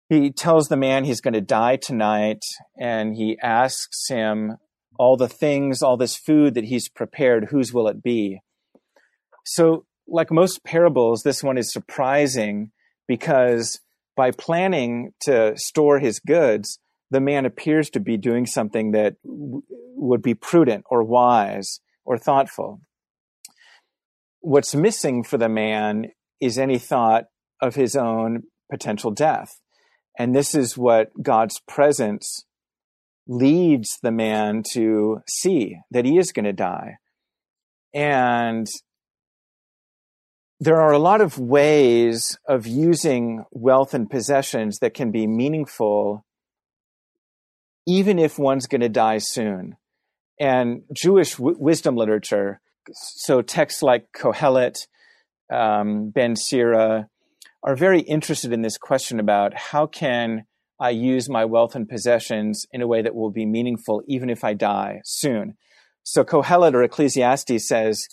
He 0.09 0.31
tells 0.31 0.69
the 0.69 0.77
man 0.77 1.05
he's 1.05 1.21
going 1.21 1.35
to 1.35 1.41
die 1.41 1.77
tonight 1.77 2.43
and 2.79 3.15
he 3.17 3.39
asks 3.43 4.09
him 4.09 4.57
all 4.99 5.17
the 5.17 5.29
things, 5.29 5.83
all 5.83 5.97
this 5.97 6.17
food 6.17 6.55
that 6.55 6.65
he's 6.65 6.89
prepared, 6.89 7.49
whose 7.51 7.73
will 7.73 7.89
it 7.89 8.03
be? 8.03 8.41
So 9.45 9.85
like 10.09 10.31
most 10.31 10.65
parables, 10.65 11.23
this 11.23 11.43
one 11.43 11.59
is 11.59 11.73
surprising 11.73 12.71
because 13.07 13.81
by 14.17 14.31
planning 14.31 15.13
to 15.23 15.57
store 15.57 15.99
his 15.99 16.21
goods, 16.21 16.79
the 17.11 17.21
man 17.21 17.45
appears 17.47 17.91
to 17.91 18.01
be 18.01 18.17
doing 18.17 18.47
something 18.47 18.93
that 18.93 19.15
w- 19.25 19.63
would 19.95 20.23
be 20.23 20.35
prudent 20.35 20.85
or 20.91 21.05
wise 21.05 21.81
or 22.05 22.19
thoughtful. 22.19 22.81
What's 24.47 24.77
missing 24.77 25.25
for 25.25 25.39
the 25.39 25.49
man 25.49 26.13
is 26.41 26.57
any 26.57 26.79
thought 26.79 27.25
of 27.61 27.75
his 27.75 27.97
own 27.97 28.45
potential 28.71 29.11
death. 29.11 29.59
And 30.17 30.37
this 30.37 30.55
is 30.55 30.79
what 30.79 31.09
God's 31.21 31.61
presence 31.67 32.45
leads 33.27 33.99
the 34.05 34.13
man 34.13 34.63
to 34.71 35.21
see 35.29 35.79
that 35.91 36.05
he 36.05 36.17
is 36.17 36.31
going 36.31 36.45
to 36.45 36.53
die. 36.53 36.99
And 37.93 38.69
there 40.61 40.81
are 40.81 40.93
a 40.93 41.01
lot 41.01 41.21
of 41.21 41.41
ways 41.41 42.39
of 42.47 42.69
using 42.69 43.43
wealth 43.51 43.95
and 43.95 44.09
possessions 44.09 44.79
that 44.79 44.95
can 44.95 45.11
be 45.11 45.27
meaningful, 45.27 46.25
even 47.85 48.21
if 48.21 48.39
one's 48.39 48.69
going 48.69 48.81
to 48.81 48.89
die 48.89 49.19
soon. 49.19 49.77
And 50.39 50.83
Jewish 50.93 51.35
w- 51.35 51.57
wisdom 51.59 51.97
literature, 51.97 52.61
so 52.93 53.43
texts 53.43 53.83
like 53.83 54.07
Kohelet, 54.13 54.87
um, 55.53 56.11
Ben 56.11 56.37
Sira, 56.37 57.09
are 57.63 57.77
very 57.77 58.01
interested 58.01 58.53
in 58.53 58.63
this 58.63 58.79
question 58.79 59.19
about 59.21 59.55
how 59.55 59.87
can 59.87 60.45
I 60.79 60.91
use 60.91 61.29
my 61.29 61.45
wealth 61.45 61.75
and 61.75 61.89
possessions 61.89 62.67
in 62.71 62.83
a 62.83 62.87
way 62.87 63.03
that 63.03 63.15
will 63.15 63.31
be 63.31 63.47
meaningful, 63.47 64.03
even 64.07 64.31
if 64.31 64.45
I 64.45 64.55
die 64.55 65.01
soon. 65.05 65.57
So 66.03 66.23
Kohelet 66.23 66.75
or 66.75 66.83
Ecclesiastes 66.83 67.67
says, 67.67 68.07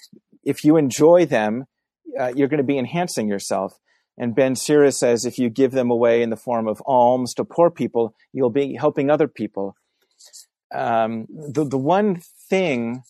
if 0.44 0.64
you 0.64 0.78
enjoy 0.78 1.26
them, 1.26 1.66
uh, 2.20 2.32
you're 2.36 2.48
going 2.48 2.58
to 2.60 2.64
be 2.64 2.78
enhancing 2.78 3.28
yourself. 3.28 3.78
And 4.18 4.36
Ben 4.36 4.56
Sira 4.56 4.92
says 4.92 5.26
if 5.26 5.38
you 5.38 5.50
give 5.50 5.72
them 5.72 5.90
away 5.90 6.22
in 6.22 6.30
the 6.30 6.38
form 6.38 6.68
of 6.68 6.82
alms 6.86 7.34
to 7.36 7.44
poor 7.44 7.70
people, 7.70 8.16
you'll 8.32 8.50
be 8.50 8.76
helping 8.76 9.10
other 9.10 9.28
people. 9.28 9.76
Um, 10.74 11.28
the, 11.30 11.66
the 11.66 11.78
one 11.78 12.22
thing, 12.50 13.04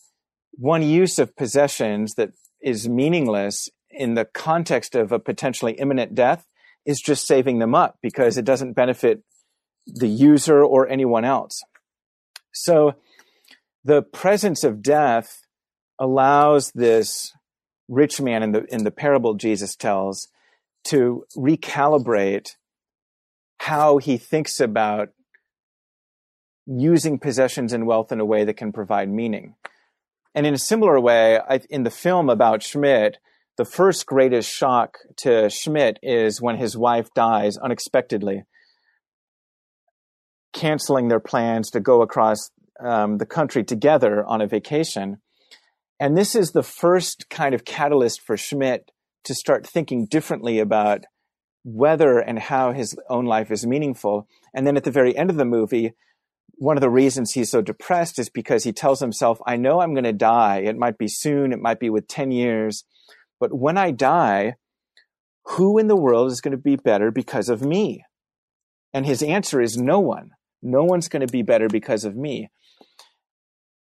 one 0.58 0.84
use 0.84 1.20
of 1.20 1.36
possessions 1.36 2.16
that 2.16 2.32
is 2.62 2.88
meaningless 2.88 3.70
in 3.90 4.14
the 4.16 4.26
context 4.26 4.96
of 4.96 5.12
a 5.12 5.20
potentially 5.20 5.74
imminent 5.74 6.16
death 6.16 6.48
is 6.86 7.00
just 7.00 7.28
saving 7.28 7.60
them 7.60 7.76
up 7.76 7.98
because 8.02 8.38
it 8.38 8.46
doesn't 8.46 8.74
benefit 8.74 9.24
the 9.86 10.08
user 10.08 10.64
or 10.64 10.88
anyone 10.88 11.26
else. 11.26 11.62
So 12.54 12.96
the 13.84 14.02
presence 14.02 14.64
of 14.64 14.82
death 14.82 15.42
allows 16.00 16.72
this 16.72 17.34
rich 17.88 18.22
man 18.22 18.44
in 18.44 18.52
the 18.52 18.66
in 18.74 18.84
the 18.84 18.92
parable 18.92 19.34
Jesus 19.34 19.76
tells 19.76 20.30
to 20.86 21.26
recalibrate 21.38 22.56
how 23.60 23.98
he 23.98 24.18
thinks 24.18 24.60
about 24.60 25.10
using 26.66 27.20
possessions 27.20 27.74
and 27.74 27.86
wealth 27.86 28.12
in 28.12 28.20
a 28.20 28.26
way 28.26 28.44
that 28.44 28.58
can 28.58 28.72
provide 28.72 29.10
meaning. 29.10 29.56
And 30.36 30.48
in 30.48 30.54
a 30.54 30.60
similar 30.60 31.00
way, 31.00 31.40
I, 31.40 31.60
in 31.70 31.84
the 31.84 31.92
film 31.92 32.30
about 32.30 32.64
Schmidt, 32.64 33.18
the 33.58 33.66
first 33.66 34.06
greatest 34.06 34.50
shock 34.50 34.98
to 35.18 35.50
Schmidt 35.50 36.00
is 36.02 36.42
when 36.42 36.58
his 36.58 36.76
wife 36.76 37.14
dies 37.14 37.58
unexpectedly, 37.58 38.44
canceling 40.54 41.08
their 41.08 41.20
plans 41.20 41.70
to 41.72 41.80
go 41.80 42.02
across 42.02 42.50
um, 42.84 43.20
the 43.20 43.28
country 43.28 43.64
together 43.64 44.26
on 44.26 44.42
a 44.42 44.48
vacation. 44.48 45.18
And 46.00 46.18
this 46.18 46.36
is 46.36 46.52
the 46.52 46.64
first 46.64 47.30
kind 47.30 47.54
of 47.54 47.64
catalyst 47.64 48.22
for 48.22 48.36
Schmidt 48.36 48.90
to 49.26 49.36
start 49.36 49.68
thinking 49.68 50.08
differently 50.08 50.60
about 50.60 51.04
whether 51.64 52.20
and 52.20 52.40
how 52.40 52.74
his 52.74 52.96
own 53.10 53.26
life 53.26 53.52
is 53.52 53.66
meaningful. 53.66 54.28
And 54.54 54.66
then 54.66 54.76
at 54.76 54.84
the 54.84 54.92
very 54.92 55.16
end 55.16 55.30
of 55.30 55.38
the 55.38 55.46
movie, 55.46 55.94
one 56.56 56.78
of 56.78 56.82
the 56.82 56.90
reasons 56.90 57.32
he's 57.32 57.52
so 57.52 57.62
depressed 57.62 58.20
is 58.20 58.30
because 58.30 58.64
he 58.64 58.72
tells 58.72 59.00
himself, 59.00 59.40
I 59.46 59.58
know 59.58 59.82
I'm 59.82 59.94
going 59.94 60.04
to 60.04 60.14
die. 60.14 60.60
It 60.60 60.78
might 60.78 60.98
be 60.98 61.08
soon, 61.08 61.52
it 61.52 61.60
might 61.60 61.80
be 61.80 61.90
with 61.90 62.08
10 62.08 62.32
years. 62.32 62.84
But 63.40 63.54
when 63.54 63.78
I 63.78 63.92
die, 63.92 64.56
who 65.46 65.78
in 65.78 65.88
the 65.88 65.96
world 65.96 66.32
is 66.32 66.42
going 66.42 66.54
to 66.54 66.58
be 66.58 66.76
better 66.76 67.12
because 67.12 67.50
of 67.50 67.62
me? 67.62 68.06
And 68.94 69.06
his 69.06 69.24
answer 69.24 69.60
is 69.60 69.78
no 69.78 70.00
one. 70.00 70.32
No 70.62 70.84
one's 70.84 71.10
going 71.10 71.26
to 71.26 71.32
be 71.32 71.42
better 71.42 71.68
because 71.68 72.06
of 72.06 72.16
me. 72.16 72.50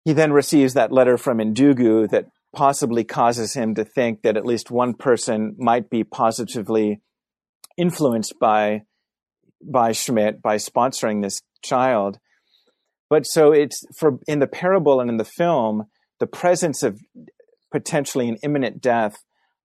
He 0.04 0.12
then 0.12 0.32
receives 0.32 0.74
that 0.74 0.92
letter 0.92 1.18
from 1.18 1.38
Ndugu 1.38 2.08
that 2.10 2.26
possibly 2.54 3.04
causes 3.04 3.54
him 3.54 3.74
to 3.74 3.84
think 3.84 4.22
that 4.22 4.36
at 4.36 4.46
least 4.46 4.70
one 4.70 4.94
person 4.94 5.54
might 5.58 5.90
be 5.90 6.04
positively 6.04 7.00
influenced 7.76 8.38
by 8.38 8.82
by 9.62 9.92
Schmidt 9.92 10.40
by 10.40 10.56
sponsoring 10.56 11.22
this 11.22 11.42
child. 11.62 12.18
But 13.10 13.26
so 13.26 13.52
it's 13.52 13.84
for 13.98 14.18
in 14.26 14.38
the 14.38 14.46
parable 14.46 15.00
and 15.00 15.10
in 15.10 15.18
the 15.18 15.24
film, 15.24 15.84
the 16.20 16.26
presence 16.26 16.82
of 16.82 17.00
potentially 17.70 18.28
an 18.28 18.38
imminent 18.42 18.80
death 18.80 19.16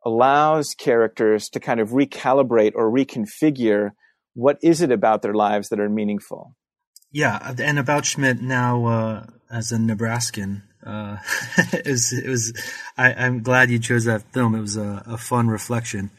allows 0.04 0.76
characters 0.78 1.48
to 1.50 1.60
kind 1.60 1.80
of 1.80 1.90
recalibrate 1.90 2.74
or 2.76 2.92
reconfigure 2.92 3.92
what 4.34 4.58
is 4.62 4.82
it 4.82 4.92
about 4.92 5.22
their 5.22 5.34
lives 5.34 5.70
that 5.70 5.80
are 5.80 5.90
meaningful. 5.90 6.56
Yeah, 7.12 7.54
and 7.60 7.80
about 7.80 8.06
Schmidt 8.06 8.42
now 8.42 8.86
uh, 8.86 9.26
as 9.50 9.72
a 9.72 9.78
Nebraskan, 9.78 10.64
uh, 10.86 11.18
it 11.74 11.88
was. 11.88 12.14
It 12.14 12.30
was 12.30 12.54
I, 12.98 13.12
am 13.12 13.42
glad 13.42 13.70
you 13.70 13.80
chose 13.80 14.06
that 14.06 14.34
film. 14.34 14.54
It 14.54 14.62
was 14.62 14.76
a, 14.76 15.02
a, 15.06 15.18
fun 15.18 15.48
reflection. 15.48 16.12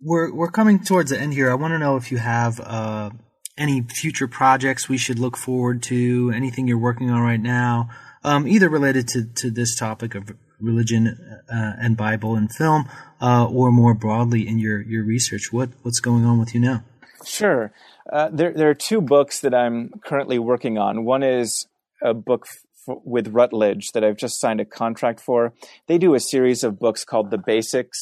We're 0.00 0.32
we're 0.32 0.50
coming 0.50 0.80
towards 0.80 1.10
the 1.10 1.18
end 1.18 1.32
here. 1.32 1.50
I 1.50 1.54
want 1.54 1.72
to 1.72 1.78
know 1.78 1.96
if 1.96 2.12
you 2.12 2.18
have 2.18 2.60
uh, 2.60 3.10
any 3.56 3.82
future 3.82 4.28
projects 4.28 4.88
we 4.88 4.96
should 4.96 5.18
look 5.18 5.36
forward 5.36 5.82
to, 5.84 6.32
anything 6.34 6.66
you're 6.66 6.78
working 6.78 7.10
on 7.10 7.20
right 7.20 7.40
now, 7.40 7.88
um, 8.24 8.46
either 8.46 8.68
related 8.68 9.08
to, 9.08 9.24
to 9.24 9.50
this 9.50 9.76
topic 9.76 10.14
of 10.14 10.30
religion 10.60 11.42
uh, 11.52 11.72
and 11.78 11.96
Bible 11.96 12.36
and 12.36 12.52
film, 12.52 12.88
uh, 13.20 13.46
or 13.46 13.70
more 13.70 13.94
broadly 13.94 14.46
in 14.46 14.58
your, 14.58 14.80
your 14.80 15.04
research. 15.04 15.52
What 15.52 15.70
what's 15.82 16.00
going 16.00 16.24
on 16.24 16.38
with 16.38 16.54
you 16.54 16.60
now? 16.60 16.84
Sure. 17.26 17.72
Uh, 18.10 18.28
there 18.32 18.52
there 18.52 18.70
are 18.70 18.74
two 18.74 19.00
books 19.00 19.40
that 19.40 19.54
I'm 19.54 19.90
currently 20.04 20.38
working 20.38 20.78
on. 20.78 21.04
One 21.04 21.22
is 21.22 21.66
a 22.02 22.14
book 22.14 22.46
f- 22.48 22.96
with 23.04 23.28
Routledge 23.28 23.92
that 23.92 24.04
I've 24.04 24.16
just 24.16 24.40
signed 24.40 24.60
a 24.60 24.64
contract 24.64 25.20
for. 25.20 25.52
They 25.86 25.98
do 25.98 26.14
a 26.14 26.20
series 26.20 26.64
of 26.64 26.78
books 26.78 27.04
called 27.04 27.30
The 27.30 27.38
Basics, 27.38 27.98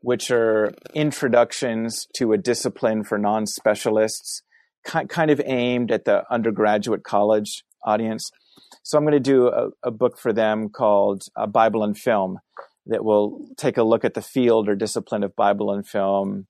which 0.00 0.30
are 0.30 0.72
introductions 0.94 2.06
to 2.16 2.32
a 2.32 2.38
discipline 2.38 3.04
for 3.04 3.18
non 3.18 3.46
specialists, 3.46 4.42
ki- 4.86 5.06
kind 5.08 5.30
of 5.30 5.40
aimed 5.44 5.90
at 5.90 6.04
the 6.04 6.24
undergraduate 6.30 7.02
college 7.04 7.64
audience. 7.84 8.30
So 8.82 8.98
I'm 8.98 9.04
going 9.04 9.12
to 9.12 9.20
do 9.20 9.48
a, 9.48 9.68
a 9.82 9.90
book 9.90 10.18
for 10.18 10.32
them 10.32 10.68
called 10.68 11.22
uh, 11.36 11.46
Bible 11.46 11.84
and 11.84 11.96
Film 11.96 12.38
that 12.86 13.04
will 13.04 13.48
take 13.56 13.76
a 13.76 13.82
look 13.82 14.04
at 14.04 14.14
the 14.14 14.22
field 14.22 14.68
or 14.68 14.74
discipline 14.74 15.22
of 15.22 15.36
Bible 15.36 15.72
and 15.72 15.86
film 15.86 16.46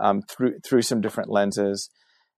um, 0.00 0.22
through 0.22 0.58
through 0.60 0.82
some 0.82 1.00
different 1.00 1.30
lenses. 1.30 1.90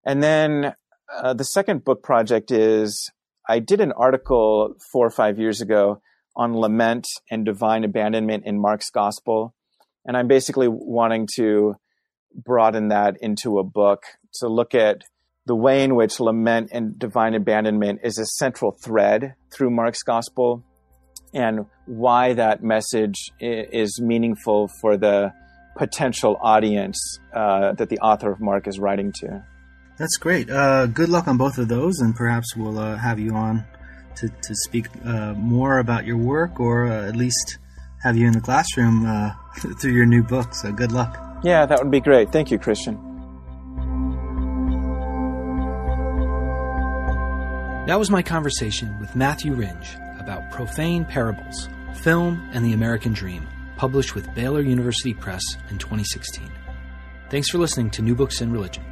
And 0.04 0.22
then 0.22 0.74
uh, 1.14 1.34
the 1.34 1.44
second 1.44 1.84
book 1.84 2.02
project 2.02 2.50
is 2.50 3.10
I 3.48 3.58
did 3.58 3.80
an 3.80 3.92
article 3.92 4.74
four 4.90 5.06
or 5.06 5.10
five 5.10 5.38
years 5.38 5.60
ago 5.60 6.00
on 6.34 6.56
lament 6.56 7.06
and 7.30 7.44
divine 7.44 7.84
abandonment 7.84 8.44
in 8.46 8.60
Mark's 8.60 8.90
gospel. 8.90 9.54
And 10.04 10.16
I'm 10.16 10.28
basically 10.28 10.68
wanting 10.68 11.28
to 11.36 11.76
broaden 12.34 12.88
that 12.88 13.16
into 13.20 13.58
a 13.58 13.64
book 13.64 14.04
to 14.34 14.48
look 14.48 14.74
at 14.74 15.02
the 15.46 15.54
way 15.54 15.84
in 15.84 15.94
which 15.94 16.20
lament 16.20 16.70
and 16.72 16.98
divine 16.98 17.34
abandonment 17.34 18.00
is 18.02 18.18
a 18.18 18.26
central 18.26 18.76
thread 18.84 19.34
through 19.52 19.70
Mark's 19.70 20.02
gospel 20.02 20.64
and 21.32 21.66
why 21.86 22.32
that 22.34 22.62
message 22.62 23.30
is 23.40 24.00
meaningful 24.00 24.68
for 24.80 24.96
the 24.96 25.32
potential 25.76 26.36
audience 26.42 26.98
uh, 27.34 27.72
that 27.74 27.88
the 27.88 27.98
author 27.98 28.32
of 28.32 28.40
Mark 28.40 28.66
is 28.66 28.78
writing 28.78 29.12
to. 29.20 29.44
That's 29.98 30.16
great. 30.16 30.50
Uh, 30.50 30.86
good 30.86 31.08
luck 31.08 31.28
on 31.28 31.36
both 31.36 31.58
of 31.58 31.68
those, 31.68 32.00
and 32.00 32.14
perhaps 32.14 32.56
we'll 32.56 32.78
uh, 32.78 32.96
have 32.96 33.18
you 33.18 33.32
on 33.34 33.64
to, 34.16 34.28
to 34.28 34.54
speak 34.66 34.88
uh, 35.04 35.34
more 35.34 35.78
about 35.78 36.06
your 36.06 36.16
work 36.16 36.58
or 36.58 36.86
uh, 36.86 37.08
at 37.08 37.16
least 37.16 37.58
have 38.02 38.16
you 38.16 38.26
in 38.26 38.32
the 38.32 38.40
classroom 38.40 39.06
uh, 39.06 39.32
through 39.80 39.92
your 39.92 40.06
new 40.06 40.22
book. 40.22 40.54
So 40.54 40.72
good 40.72 40.92
luck. 40.92 41.40
Yeah, 41.44 41.66
that 41.66 41.78
would 41.78 41.90
be 41.90 42.00
great. 42.00 42.32
Thank 42.32 42.50
you, 42.50 42.58
Kristian. 42.58 43.15
That 47.86 48.00
was 48.00 48.10
my 48.10 48.20
conversation 48.20 48.98
with 48.98 49.14
Matthew 49.14 49.54
Rindge 49.54 49.94
about 50.18 50.50
Profane 50.50 51.04
Parables, 51.04 51.68
Film 51.94 52.44
and 52.52 52.64
the 52.64 52.72
American 52.72 53.12
Dream, 53.12 53.46
published 53.76 54.16
with 54.16 54.34
Baylor 54.34 54.60
University 54.60 55.14
Press 55.14 55.44
in 55.70 55.78
2016. 55.78 56.50
Thanks 57.30 57.48
for 57.48 57.58
listening 57.58 57.90
to 57.90 58.02
New 58.02 58.16
Books 58.16 58.40
in 58.40 58.50
Religion. 58.50 58.82